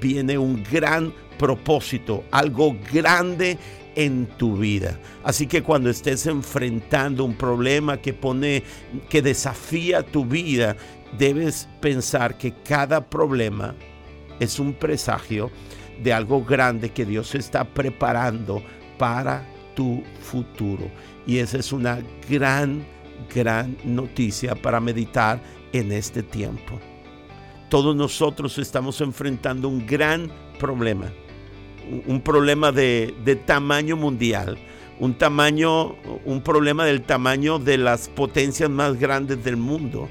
viene 0.00 0.36
un 0.36 0.64
gran 0.64 1.14
propósito, 1.38 2.24
algo 2.32 2.76
grande 2.92 3.58
en 3.98 4.26
tu 4.38 4.56
vida. 4.56 4.96
Así 5.24 5.48
que 5.48 5.64
cuando 5.64 5.90
estés 5.90 6.24
enfrentando 6.26 7.24
un 7.24 7.34
problema 7.34 7.96
que 7.96 8.14
pone 8.14 8.62
que 9.08 9.20
desafía 9.20 10.04
tu 10.04 10.24
vida, 10.24 10.76
debes 11.18 11.68
pensar 11.80 12.38
que 12.38 12.54
cada 12.62 13.10
problema 13.10 13.74
es 14.38 14.60
un 14.60 14.72
presagio 14.72 15.50
de 16.00 16.12
algo 16.12 16.44
grande 16.44 16.90
que 16.90 17.04
Dios 17.04 17.34
está 17.34 17.64
preparando 17.64 18.62
para 18.98 19.44
tu 19.74 20.04
futuro. 20.20 20.88
Y 21.26 21.38
esa 21.38 21.58
es 21.58 21.72
una 21.72 21.98
gran, 22.30 22.86
gran 23.34 23.76
noticia 23.82 24.54
para 24.54 24.78
meditar 24.78 25.42
en 25.72 25.90
este 25.90 26.22
tiempo. 26.22 26.78
Todos 27.68 27.96
nosotros 27.96 28.58
estamos 28.58 29.00
enfrentando 29.00 29.68
un 29.68 29.84
gran 29.84 30.30
problema 30.60 31.10
un 32.06 32.20
problema 32.20 32.72
de, 32.72 33.14
de, 33.24 33.36
tamaño 33.36 33.96
mundial, 33.96 34.58
un 34.98 35.14
tamaño, 35.14 35.96
un 36.24 36.42
problema 36.42 36.84
del 36.84 37.02
tamaño 37.02 37.58
de 37.58 37.78
las 37.78 38.08
potencias 38.08 38.70
más 38.70 38.98
grandes 38.98 39.42
del 39.44 39.56
mundo. 39.56 40.08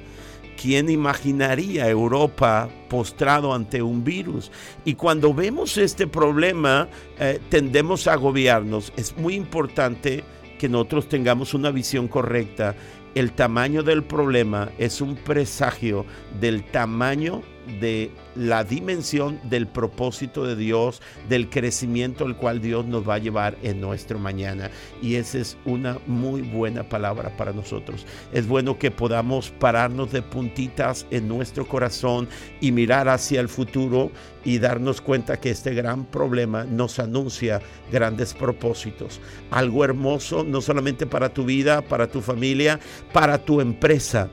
¿Quién 0.59 0.89
imaginaría 0.89 1.87
Europa 1.87 2.67
postrado 2.89 3.53
ante 3.53 3.81
un 3.83 4.03
virus? 4.03 4.51
Y 4.85 4.95
cuando 4.95 5.31
vemos 5.31 5.77
este 5.77 6.07
problema, 6.07 6.87
eh, 7.19 7.39
tendemos 7.49 8.07
a 8.07 8.13
agobiarnos. 8.13 8.91
Es 8.97 9.15
muy 9.15 9.35
importante 9.35 10.23
que 10.57 10.67
nosotros 10.67 11.07
tengamos 11.07 11.53
una 11.53 11.69
visión 11.69 12.07
correcta. 12.07 12.75
El 13.13 13.33
tamaño 13.33 13.83
del 13.83 14.03
problema 14.03 14.71
es 14.79 14.99
un 14.99 15.15
presagio 15.15 16.05
del 16.39 16.63
tamaño 16.63 17.43
de 17.79 18.11
la 18.35 18.63
dimensión 18.63 19.39
del 19.43 19.67
propósito 19.67 20.45
de 20.45 20.55
Dios, 20.55 21.01
del 21.27 21.49
crecimiento 21.49 22.25
al 22.25 22.37
cual 22.37 22.61
Dios 22.61 22.85
nos 22.85 23.07
va 23.07 23.15
a 23.15 23.19
llevar 23.19 23.57
en 23.63 23.81
nuestro 23.81 24.19
mañana. 24.19 24.69
Y 25.01 25.15
esa 25.15 25.39
es 25.39 25.57
una 25.65 25.99
muy 26.07 26.41
buena 26.41 26.83
palabra 26.83 27.35
para 27.35 27.53
nosotros. 27.53 28.05
Es 28.31 28.47
bueno 28.47 28.77
que 28.77 28.91
podamos 28.91 29.51
pararnos 29.51 30.11
de 30.11 30.21
puntitas 30.21 31.05
en 31.11 31.27
nuestro 31.27 31.67
corazón 31.67 32.27
y 32.61 32.71
mirar 32.71 33.09
hacia 33.09 33.39
el 33.39 33.49
futuro 33.49 34.11
y 34.43 34.59
darnos 34.59 35.01
cuenta 35.01 35.39
que 35.39 35.49
este 35.49 35.73
gran 35.73 36.05
problema 36.05 36.63
nos 36.63 36.99
anuncia 36.99 37.61
grandes 37.91 38.33
propósitos. 38.33 39.19
Algo 39.51 39.83
hermoso, 39.83 40.43
no 40.43 40.61
solamente 40.61 41.05
para 41.05 41.29
tu 41.29 41.43
vida, 41.43 41.81
para 41.81 42.07
tu 42.07 42.21
familia, 42.21 42.79
para 43.13 43.37
tu 43.37 43.59
empresa, 43.59 44.29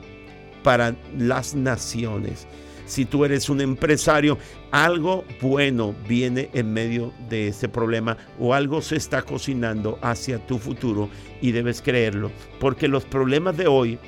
para 0.63 0.95
las 1.17 1.53
naciones 1.53 2.47
si 2.85 3.05
tú 3.05 3.25
eres 3.25 3.49
un 3.49 3.61
empresario, 3.61 4.37
algo 4.71 5.25
bueno 5.41 5.95
viene 6.07 6.49
en 6.53 6.73
medio 6.73 7.13
de 7.29 7.49
ese 7.49 7.67
problema 7.67 8.17
o 8.39 8.53
algo 8.53 8.81
se 8.81 8.95
está 8.95 9.21
cocinando 9.21 9.99
hacia 10.01 10.45
tu 10.45 10.57
futuro 10.57 11.09
y 11.41 11.51
debes 11.51 11.81
creerlo, 11.81 12.31
porque 12.59 12.87
los 12.87 13.05
problemas 13.05 13.57
de 13.57 13.67
hoy 13.67 13.99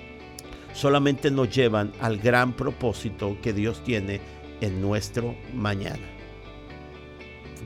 solamente 0.73 1.31
nos 1.31 1.49
llevan 1.49 1.91
al 1.99 2.17
gran 2.17 2.53
propósito 2.53 3.37
que 3.41 3.53
Dios 3.53 3.83
tiene 3.83 4.21
en 4.61 4.81
nuestro 4.81 5.35
mañana. 5.53 6.16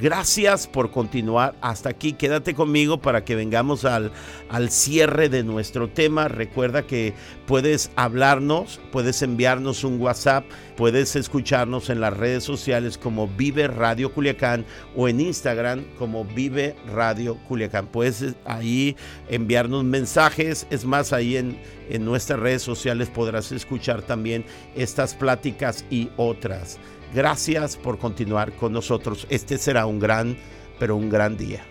Gracias 0.02 0.66
por 0.66 0.89
continuar 0.89 1.54
hasta 1.62 1.89
aquí. 1.89 2.14
Quédate 2.14 2.56
conmigo 2.56 2.99
para 2.99 3.24
que 3.24 3.36
vengamos 3.36 3.86
al, 3.86 4.12
al, 4.49 4.72
cierre 4.72 5.30
de 5.30 5.43
nuestro 5.43 5.89
tema. 5.89 6.28
Recuerda 6.28 6.88
que 6.88 7.14
puedes 7.45 7.91
hablarnos, 7.95 8.82
puedes 8.91 9.22
enviarnos 9.22 9.84
un 9.84 10.02
WhatsApp, 10.02 10.43
puedes 10.76 11.16
escucharnos 11.16 11.91
en 11.91 12.02
las 12.02 12.18
redes 12.18 12.43
sociales 12.43 12.97
como 12.97 13.28
Vive 13.28 13.68
Radio 13.68 14.12
Culiacán 14.12 14.66
o 14.95 15.08
en 15.08 15.22
Instagram 15.22 15.84
como 15.99 16.26
Vive 16.26 16.76
Radio 16.91 17.38
Culiacán. 17.47 17.86
Puedes 17.86 18.34
ahí 18.45 18.95
enviarnos 19.30 19.84
mensajes. 19.84 20.66
Es 20.72 20.84
más, 20.84 21.14
ahí 21.14 21.38
en, 21.38 21.60
en 21.96 22.06
nuestras 22.06 22.39
redes 22.39 22.62
sociales 22.62 23.10
podrás 23.10 23.52
escuchar 23.52 24.02
también 24.02 24.46
estas 24.76 25.16
pláticas 25.16 25.86
y 25.89 26.10
otras. 26.18 26.80
Gracias 27.14 27.76
por 27.76 28.00
continuar 28.00 28.54
con 28.54 28.74
nosotros. 28.74 29.28
Este 29.30 29.58
será 29.58 29.86
un 29.86 30.00
gran, 30.00 30.38
pero 30.80 30.96
un 30.96 31.10
gran 31.10 31.38
día. 31.38 31.66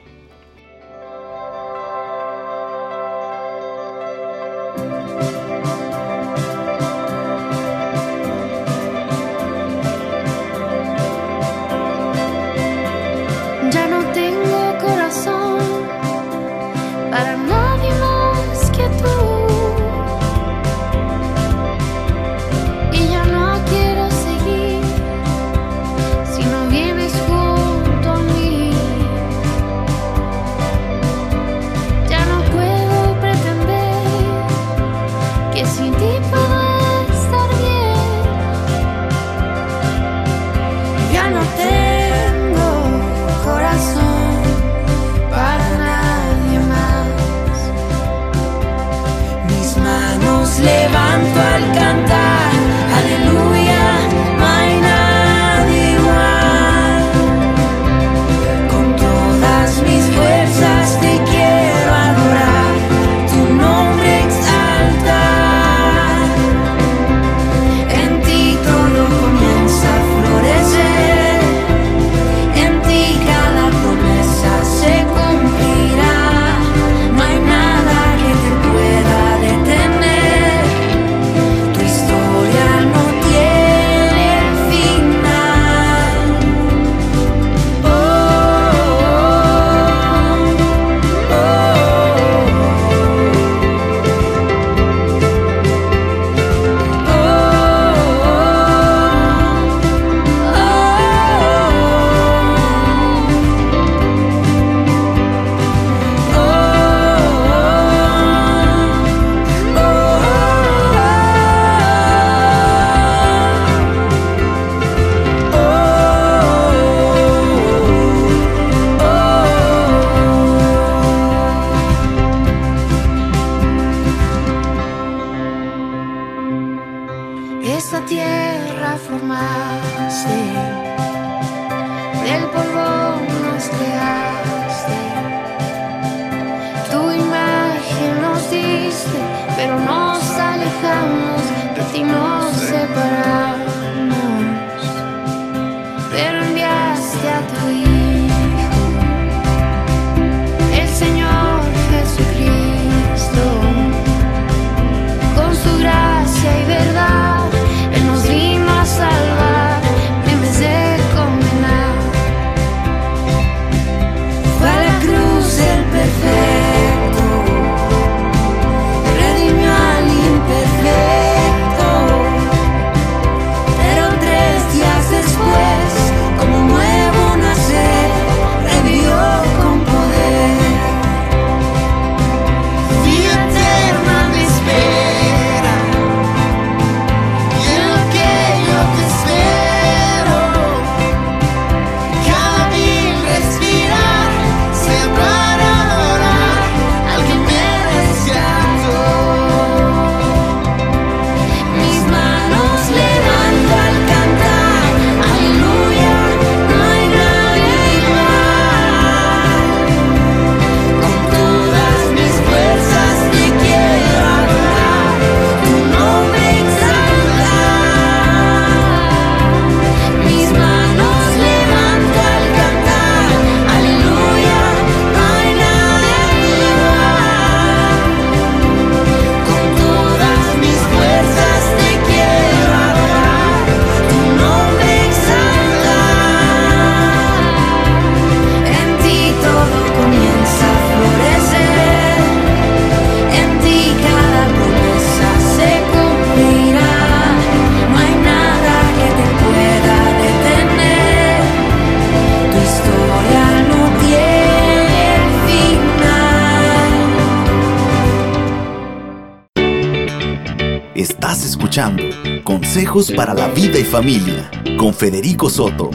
Escuchando 261.61 262.03
Consejos 262.43 263.13
para 263.13 263.35
la 263.35 263.49
vida 263.49 263.79
y 263.79 263.85
familia 263.85 264.51
con 264.79 264.95
Federico 264.95 265.51
Soto. 265.51 265.91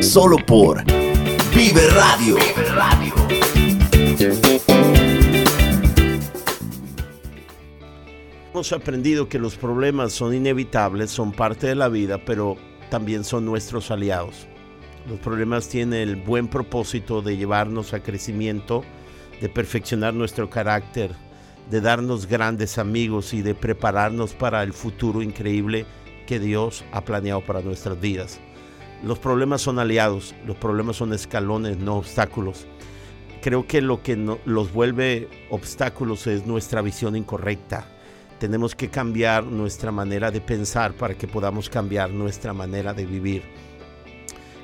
Solo 0.00 0.36
por 0.36 0.84
Vive 1.52 1.88
Radio. 1.88 2.36
Hemos 8.52 8.72
aprendido 8.72 9.28
que 9.28 9.40
los 9.40 9.56
problemas 9.56 10.12
son 10.12 10.32
inevitables, 10.32 11.10
son 11.10 11.32
parte 11.32 11.66
de 11.66 11.74
la 11.74 11.88
vida, 11.88 12.24
pero 12.24 12.56
también 12.88 13.24
son 13.24 13.44
nuestros 13.44 13.90
aliados. 13.90 14.46
Los 15.08 15.18
problemas 15.18 15.68
tienen 15.68 16.08
el 16.08 16.14
buen 16.14 16.46
propósito 16.46 17.20
de 17.20 17.36
llevarnos 17.36 17.94
a 17.94 18.00
crecimiento, 18.00 18.84
de 19.40 19.48
perfeccionar 19.48 20.14
nuestro 20.14 20.48
carácter, 20.48 21.16
de 21.70 21.80
darnos 21.80 22.26
grandes 22.26 22.78
amigos 22.78 23.34
y 23.34 23.42
de 23.42 23.54
prepararnos 23.54 24.34
para 24.34 24.62
el 24.62 24.72
futuro 24.72 25.22
increíble 25.22 25.86
que 26.26 26.38
Dios 26.38 26.84
ha 26.92 27.04
planeado 27.04 27.42
para 27.42 27.60
nuestras 27.60 28.00
vidas. 28.00 28.40
Los 29.02 29.18
problemas 29.18 29.62
son 29.62 29.78
aliados, 29.78 30.34
los 30.46 30.56
problemas 30.56 30.96
son 30.96 31.12
escalones, 31.12 31.78
no 31.78 31.96
obstáculos. 31.96 32.66
Creo 33.42 33.66
que 33.66 33.80
lo 33.80 34.02
que 34.02 34.16
los 34.44 34.72
vuelve 34.72 35.28
obstáculos 35.50 36.26
es 36.26 36.46
nuestra 36.46 36.82
visión 36.82 37.14
incorrecta. 37.14 37.86
Tenemos 38.40 38.74
que 38.74 38.88
cambiar 38.88 39.44
nuestra 39.44 39.92
manera 39.92 40.30
de 40.30 40.40
pensar 40.40 40.94
para 40.94 41.14
que 41.14 41.28
podamos 41.28 41.68
cambiar 41.68 42.10
nuestra 42.10 42.52
manera 42.52 42.92
de 42.94 43.06
vivir. 43.06 43.42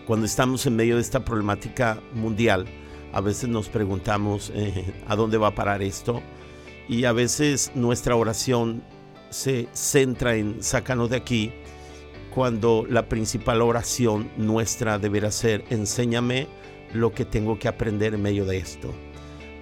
Cuando 0.07 0.27
estamos 0.27 0.67
en 0.67 0.77
medio 0.77 0.97
de 0.97 1.03
esta 1.03 1.25
problemática 1.25 2.01
mundial, 2.13 2.67
a 3.13 3.21
veces 3.21 3.49
nos 3.49 3.69
preguntamos 3.69 4.51
eh, 4.55 4.93
a 5.07 5.17
dónde 5.17 5.39
va 5.39 5.49
a 5.49 5.55
parar 5.55 5.83
esto 5.83 6.21
y 6.89 7.05
a 7.05 7.13
veces 7.13 7.73
nuestra 7.75 8.17
oración 8.17 8.83
se 9.31 9.69
centra 9.73 10.37
en 10.37 10.63
sácanos 10.63 11.11
de 11.11 11.17
aquí 11.17 11.53
cuando 12.35 12.85
la 12.89 13.09
principal 13.09 13.63
oración 13.63 14.31
nuestra 14.37 14.99
deberá 14.99 15.31
ser 15.31 15.65
enséñame 15.71 16.49
lo 16.93 17.13
que 17.13 17.25
tengo 17.25 17.59
que 17.59 17.69
aprender 17.69 18.15
en 18.15 18.23
medio 18.23 18.45
de 18.45 18.59
esto. 18.59 18.93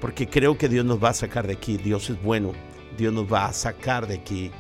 Porque 0.01 0.29
creo 0.29 0.59
que 0.59 0.69
Dios 0.69 0.85
nos 0.85 1.03
va 1.03 1.11
a 1.11 1.15
sacar 1.15 1.47
de 1.47 1.55
aquí, 1.55 1.77
Dios 1.77 2.11
es 2.11 2.23
bueno, 2.23 2.53
Dios 2.97 3.13
nos 3.13 3.31
va 3.33 3.47
a 3.47 3.53
sacar 3.53 4.07
de 4.07 4.15
aquí. 4.15 4.51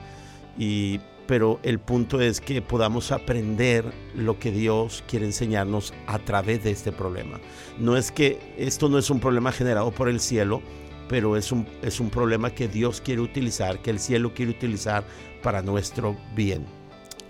Y, 0.58 1.00
pero 1.26 1.58
el 1.62 1.78
punto 1.78 2.20
es 2.20 2.40
que 2.40 2.60
podamos 2.62 3.12
aprender 3.12 3.92
lo 4.14 4.38
que 4.38 4.52
Dios 4.52 5.02
quiere 5.08 5.26
enseñarnos 5.26 5.94
a 6.06 6.18
través 6.18 6.62
de 6.64 6.70
este 6.70 6.92
problema. 6.92 7.40
No 7.78 7.96
es 7.96 8.12
que 8.12 8.54
esto 8.58 8.88
no 8.88 8.98
es 8.98 9.10
un 9.10 9.20
problema 9.20 9.52
generado 9.52 9.90
por 9.90 10.08
el 10.08 10.20
cielo, 10.20 10.62
pero 11.09 11.36
es 11.36 11.53
un, 11.53 11.66
es 11.82 12.00
un 12.00 12.11
problema 12.11 12.50
que 12.50 12.68
Dios 12.68 13.00
quiere 13.00 13.20
utilizar, 13.20 13.80
que 13.80 13.90
el 13.90 13.98
cielo 13.98 14.32
quiere 14.34 14.53
utilizar 14.53 15.05
para 15.42 15.62
nuestro 15.62 16.16
bien. 16.34 16.64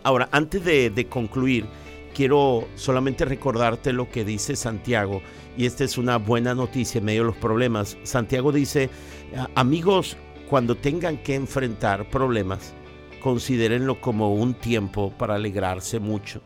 Ahora, 0.02 0.28
antes 0.32 0.64
de, 0.64 0.90
de 0.90 1.06
concluir, 1.06 1.66
quiero 2.14 2.68
solamente 2.74 3.24
recordarte 3.24 3.92
lo 3.92 4.10
que 4.10 4.24
dice 4.24 4.56
Santiago, 4.56 5.22
y 5.56 5.66
esta 5.66 5.84
es 5.84 5.98
una 5.98 6.18
buena 6.18 6.54
noticia 6.54 6.98
en 6.98 7.04
medio 7.04 7.22
de 7.22 7.26
los 7.28 7.36
problemas. 7.36 7.96
Santiago 8.02 8.52
dice, 8.52 8.90
amigos, 9.54 10.16
cuando 10.48 10.76
tengan 10.76 11.18
que 11.18 11.34
enfrentar 11.34 12.08
problemas, 12.10 12.74
considérenlo 13.22 14.00
como 14.00 14.34
un 14.34 14.54
tiempo 14.54 15.12
para 15.16 15.36
alegrarse 15.36 15.98
mucho. 15.98 16.42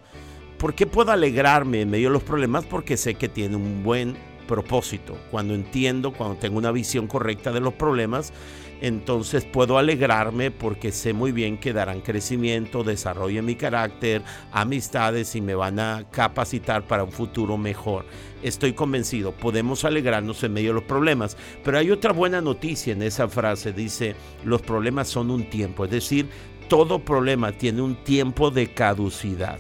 ¿Por 0.58 0.74
qué 0.74 0.86
puedo 0.86 1.12
alegrarme 1.12 1.82
en 1.82 1.90
medio 1.90 2.08
de 2.08 2.14
los 2.14 2.22
problemas? 2.22 2.64
Porque 2.64 2.96
sé 2.96 3.14
que 3.14 3.28
tiene 3.28 3.56
un 3.56 3.82
buen 3.82 4.16
propósito. 4.46 5.16
Cuando 5.30 5.54
entiendo, 5.54 6.12
cuando 6.12 6.36
tengo 6.36 6.58
una 6.58 6.72
visión 6.72 7.06
correcta 7.06 7.52
de 7.52 7.60
los 7.60 7.74
problemas, 7.74 8.32
entonces 8.80 9.44
puedo 9.44 9.78
alegrarme 9.78 10.50
porque 10.50 10.92
sé 10.92 11.12
muy 11.12 11.32
bien 11.32 11.58
que 11.58 11.72
darán 11.72 12.00
crecimiento, 12.00 12.84
desarrollo 12.84 13.40
en 13.40 13.46
mi 13.46 13.54
carácter, 13.54 14.22
amistades 14.52 15.34
y 15.34 15.40
me 15.40 15.54
van 15.54 15.80
a 15.80 16.04
capacitar 16.10 16.86
para 16.86 17.04
un 17.04 17.12
futuro 17.12 17.56
mejor. 17.56 18.04
Estoy 18.42 18.74
convencido, 18.74 19.32
podemos 19.32 19.84
alegrarnos 19.84 20.42
en 20.44 20.52
medio 20.52 20.70
de 20.70 20.74
los 20.74 20.84
problemas, 20.84 21.36
pero 21.64 21.78
hay 21.78 21.90
otra 21.90 22.12
buena 22.12 22.40
noticia 22.40 22.92
en 22.92 23.02
esa 23.02 23.28
frase, 23.28 23.72
dice, 23.72 24.14
los 24.44 24.60
problemas 24.62 25.08
son 25.08 25.30
un 25.30 25.48
tiempo, 25.48 25.86
es 25.86 25.90
decir, 25.90 26.28
todo 26.68 26.98
problema 26.98 27.52
tiene 27.52 27.80
un 27.80 27.96
tiempo 28.04 28.50
de 28.50 28.72
caducidad. 28.72 29.58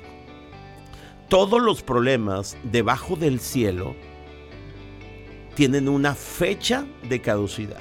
Todos 1.28 1.60
los 1.60 1.82
problemas 1.82 2.56
debajo 2.62 3.16
del 3.16 3.40
cielo 3.40 3.96
tienen 5.56 5.88
una 5.88 6.14
fecha 6.14 6.86
de 7.08 7.22
caducidad. 7.22 7.80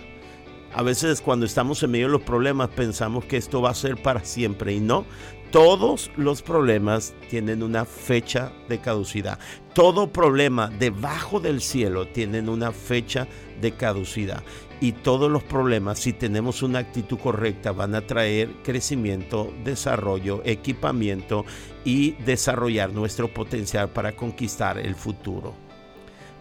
A 0.73 0.82
veces 0.82 1.21
cuando 1.21 1.45
estamos 1.45 1.84
en 1.84 1.91
medio 1.91 2.07
de 2.07 2.13
los 2.13 2.21
problemas 2.21 2.69
pensamos 2.69 3.26
que 3.26 3.36
esto 3.36 3.61
va 3.61 3.71
a 3.71 3.76
ser 3.76 4.01
para 4.01 4.23
siempre 4.23 4.73
y 4.73 4.80
no. 4.80 5.05
Todos 5.51 6.09
los 6.15 6.41
problemas 6.41 7.13
tienen 7.30 7.61
una 7.61 7.84
fecha 7.84 8.53
de 8.69 8.80
caducidad. 8.80 9.39
Todo 9.73 10.11
problema 10.11 10.69
debajo 10.69 11.41
del 11.41 11.59
cielo 11.61 12.07
tienen 12.07 12.47
una 12.47 12.71
fecha 12.71 13.28
de 13.59 13.73
caducidad. 13.73 14.41
Y 14.80 14.93
todos 14.93 15.30
los 15.30 15.43
problemas, 15.43 15.99
si 15.99 16.13
tenemos 16.13 16.63
una 16.63 16.80
actitud 16.80 17.17
correcta, 17.19 17.73
van 17.73 17.93
a 17.93 18.07
traer 18.07 18.49
crecimiento, 18.63 19.53
desarrollo, 19.65 20.41
equipamiento 20.45 21.45
y 21.84 22.11
desarrollar 22.23 22.93
nuestro 22.93 23.34
potencial 23.34 23.89
para 23.89 24.15
conquistar 24.15 24.78
el 24.78 24.95
futuro. 24.95 25.64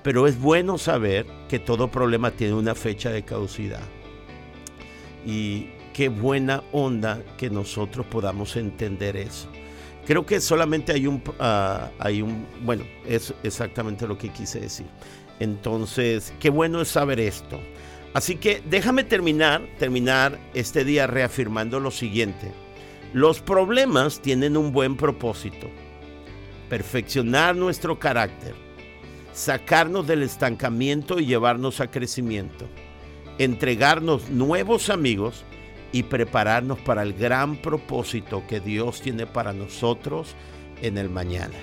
Pero 0.04 0.28
es 0.28 0.38
bueno 0.38 0.76
saber 0.76 1.26
que 1.48 1.58
todo 1.58 1.90
problema 1.90 2.30
tiene 2.30 2.52
una 2.52 2.74
fecha 2.74 3.10
de 3.10 3.24
caducidad. 3.24 3.80
Y 5.26 5.70
qué 5.94 6.10
buena 6.10 6.62
onda 6.72 7.22
que 7.38 7.48
nosotros 7.48 8.04
podamos 8.06 8.54
entender 8.56 9.16
eso. 9.16 9.48
Creo 10.06 10.26
que 10.26 10.42
solamente 10.42 10.92
hay 10.92 11.06
un, 11.06 11.22
ah, 11.40 11.90
hay 11.98 12.20
un, 12.20 12.46
bueno, 12.62 12.84
es 13.06 13.32
exactamente 13.42 14.06
lo 14.06 14.18
que 14.18 14.28
quise 14.28 14.60
decir. 14.60 14.86
Entonces, 15.40 16.34
qué 16.38 16.50
bueno 16.50 16.82
es 16.82 16.88
saber 16.88 17.18
esto. 17.18 17.58
Así 18.12 18.36
que 18.36 18.62
déjame 18.68 19.04
terminar, 19.04 19.66
terminar 19.78 20.38
este 20.52 20.84
día 20.84 21.06
reafirmando 21.06 21.80
lo 21.80 21.90
siguiente. 21.90 22.52
Los 23.14 23.40
problemas 23.40 24.20
tienen 24.20 24.58
un 24.58 24.70
buen 24.70 24.98
propósito. 24.98 25.70
Perfeccionar 26.68 27.56
nuestro 27.56 27.98
carácter, 27.98 28.54
sacarnos 29.34 30.06
del 30.06 30.22
estancamiento 30.22 31.18
y 31.18 31.26
llevarnos 31.26 31.80
a 31.80 31.90
crecimiento, 31.90 32.66
entregarnos 33.38 34.30
nuevos 34.30 34.88
amigos 34.88 35.44
y 35.92 36.04
prepararnos 36.04 36.78
para 36.78 37.02
el 37.02 37.12
gran 37.12 37.56
propósito 37.56 38.44
que 38.48 38.60
Dios 38.60 39.02
tiene 39.02 39.26
para 39.26 39.52
nosotros 39.52 40.36
en 40.82 40.98
el 40.98 41.10
mañana. 41.10 41.54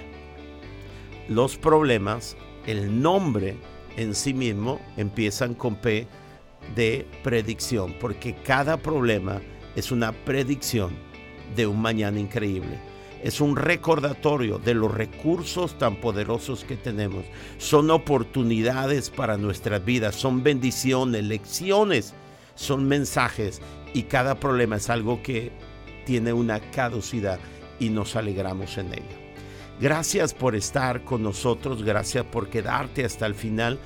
Los 1.29 1.55
problemas, 1.55 2.35
el 2.67 3.01
nombre 3.01 3.55
en 3.95 4.15
sí 4.15 4.33
mismo, 4.33 4.81
empiezan 4.97 5.53
con 5.53 5.75
P 5.75 6.07
de 6.75 7.07
predicción, 7.23 7.95
porque 8.01 8.35
cada 8.35 8.77
problema 8.77 9.41
es 9.77 9.93
una 9.93 10.11
predicción 10.11 10.91
de 11.55 11.67
un 11.67 11.81
mañana 11.81 12.19
increíble. 12.19 12.90
Es 13.23 13.39
un 13.39 13.55
recordatorio 13.55 14.57
de 14.57 14.73
los 14.73 14.91
recursos 14.91 15.77
tan 15.77 15.97
poderosos 15.97 16.63
que 16.63 16.75
tenemos. 16.75 17.23
Son 17.57 17.91
oportunidades 17.91 19.09
para 19.11 19.37
nuestras 19.37 19.85
vidas, 19.85 20.15
son 20.15 20.41
bendiciones, 20.41 21.23
lecciones, 21.23 22.13
son 22.55 22.87
mensajes 22.87 23.61
y 23.93 24.03
cada 24.03 24.39
problema 24.39 24.77
es 24.77 24.89
algo 24.89 25.21
que 25.21 25.51
tiene 26.05 26.33
una 26.33 26.59
caducidad 26.71 27.39
y 27.79 27.89
nos 27.89 28.15
alegramos 28.15 28.77
en 28.77 28.93
ello. 28.93 29.21
Gracias 29.79 30.33
por 30.33 30.55
estar 30.55 31.03
con 31.03 31.23
nosotros, 31.23 31.83
gracias 31.83 32.25
por 32.25 32.49
quedarte 32.49 33.05
hasta 33.05 33.25
el 33.25 33.35
final. 33.35 33.79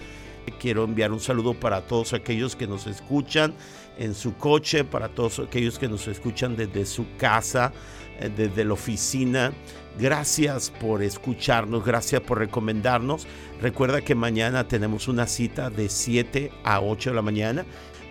Quiero 0.60 0.84
enviar 0.84 1.12
un 1.12 1.20
saludo 1.20 1.54
para 1.54 1.82
todos 1.82 2.14
aquellos 2.14 2.56
que 2.56 2.68
nos 2.68 2.88
escuchan 2.88 3.54
en 3.98 4.14
su 4.14 4.36
coche, 4.36 4.84
para 4.84 5.10
todos 5.10 5.40
aquellos 5.40 5.80
que 5.80 5.88
nos 5.88 6.08
escuchan 6.08 6.56
desde 6.56 6.86
su 6.86 7.06
casa, 7.18 7.72
eh, 8.20 8.30
desde 8.36 8.66
la 8.66 8.74
oficina. 8.74 9.54
Gracias 10.00 10.72
por 10.72 11.02
escucharnos, 11.02 11.86
gracias 11.86 12.22
por 12.22 12.40
recomendarnos. 12.40 13.28
Recuerda 13.62 14.02
que 14.02 14.16
mañana 14.16 14.68
tenemos 14.68 15.08
una 15.08 15.28
cita 15.28 15.70
de 15.70 15.90
7 15.90 16.52
a 16.64 16.82
8 16.82 17.12
de 17.12 17.16
la 17.16 17.22
mañana. 17.22 17.66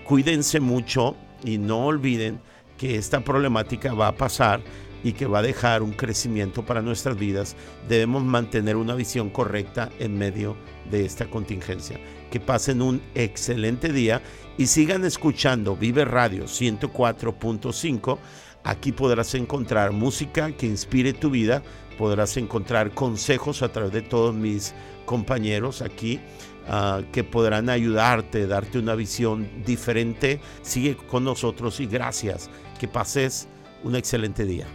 Cuídense 0.04 0.60
mucho 0.60 1.16
y 1.44 1.58
no 1.58 1.86
olviden 1.86 2.40
que 2.78 2.96
esta 2.96 3.20
problemática 3.20 3.94
va 3.94 4.08
a 4.08 4.16
pasar 4.16 4.60
y 5.04 5.12
que 5.12 5.26
va 5.26 5.40
a 5.40 5.42
dejar 5.42 5.82
un 5.82 5.92
crecimiento 5.92 6.64
para 6.64 6.80
nuestras 6.80 7.16
vidas, 7.16 7.54
debemos 7.88 8.24
mantener 8.24 8.76
una 8.76 8.94
visión 8.94 9.28
correcta 9.28 9.90
en 9.98 10.16
medio 10.16 10.56
de 10.90 11.04
esta 11.04 11.26
contingencia. 11.26 12.00
Que 12.34 12.40
pasen 12.40 12.82
un 12.82 13.00
excelente 13.14 13.92
día 13.92 14.20
y 14.58 14.66
sigan 14.66 15.04
escuchando 15.04 15.76
Vive 15.76 16.04
Radio 16.04 16.46
104.5. 16.46 18.18
Aquí 18.64 18.90
podrás 18.90 19.36
encontrar 19.36 19.92
música 19.92 20.50
que 20.50 20.66
inspire 20.66 21.12
tu 21.12 21.30
vida, 21.30 21.62
podrás 21.96 22.36
encontrar 22.36 22.90
consejos 22.90 23.62
a 23.62 23.70
través 23.70 23.92
de 23.92 24.02
todos 24.02 24.34
mis 24.34 24.74
compañeros 25.04 25.80
aquí 25.80 26.18
ah, 26.66 27.02
que 27.12 27.22
podrán 27.22 27.70
ayudarte, 27.70 28.48
darte 28.48 28.80
una 28.80 28.96
visión 28.96 29.48
diferente. 29.64 30.40
Sigue 30.62 30.96
con 30.96 31.22
nosotros 31.22 31.78
y 31.78 31.86
gracias. 31.86 32.50
Que 32.80 32.88
pases 32.88 33.46
un 33.84 33.94
excelente 33.94 34.44
día. 34.44 34.66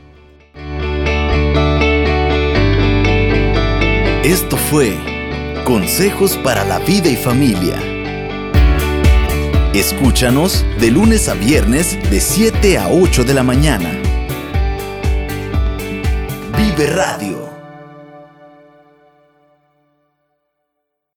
Esto 4.24 4.56
fue 4.56 5.09
Consejos 5.70 6.36
para 6.38 6.66
la 6.66 6.80
vida 6.80 7.10
y 7.10 7.16
familia. 7.16 7.76
Escúchanos 9.72 10.66
de 10.80 10.90
lunes 10.90 11.30
a 11.30 11.36
viernes 11.36 11.96
de 12.10 12.20
7 12.20 12.80
a 12.80 12.90
8 12.90 13.24
de 13.24 13.34
la 13.36 13.44
mañana. 13.44 13.92
Vive 16.58 16.88
Radio 16.88 17.49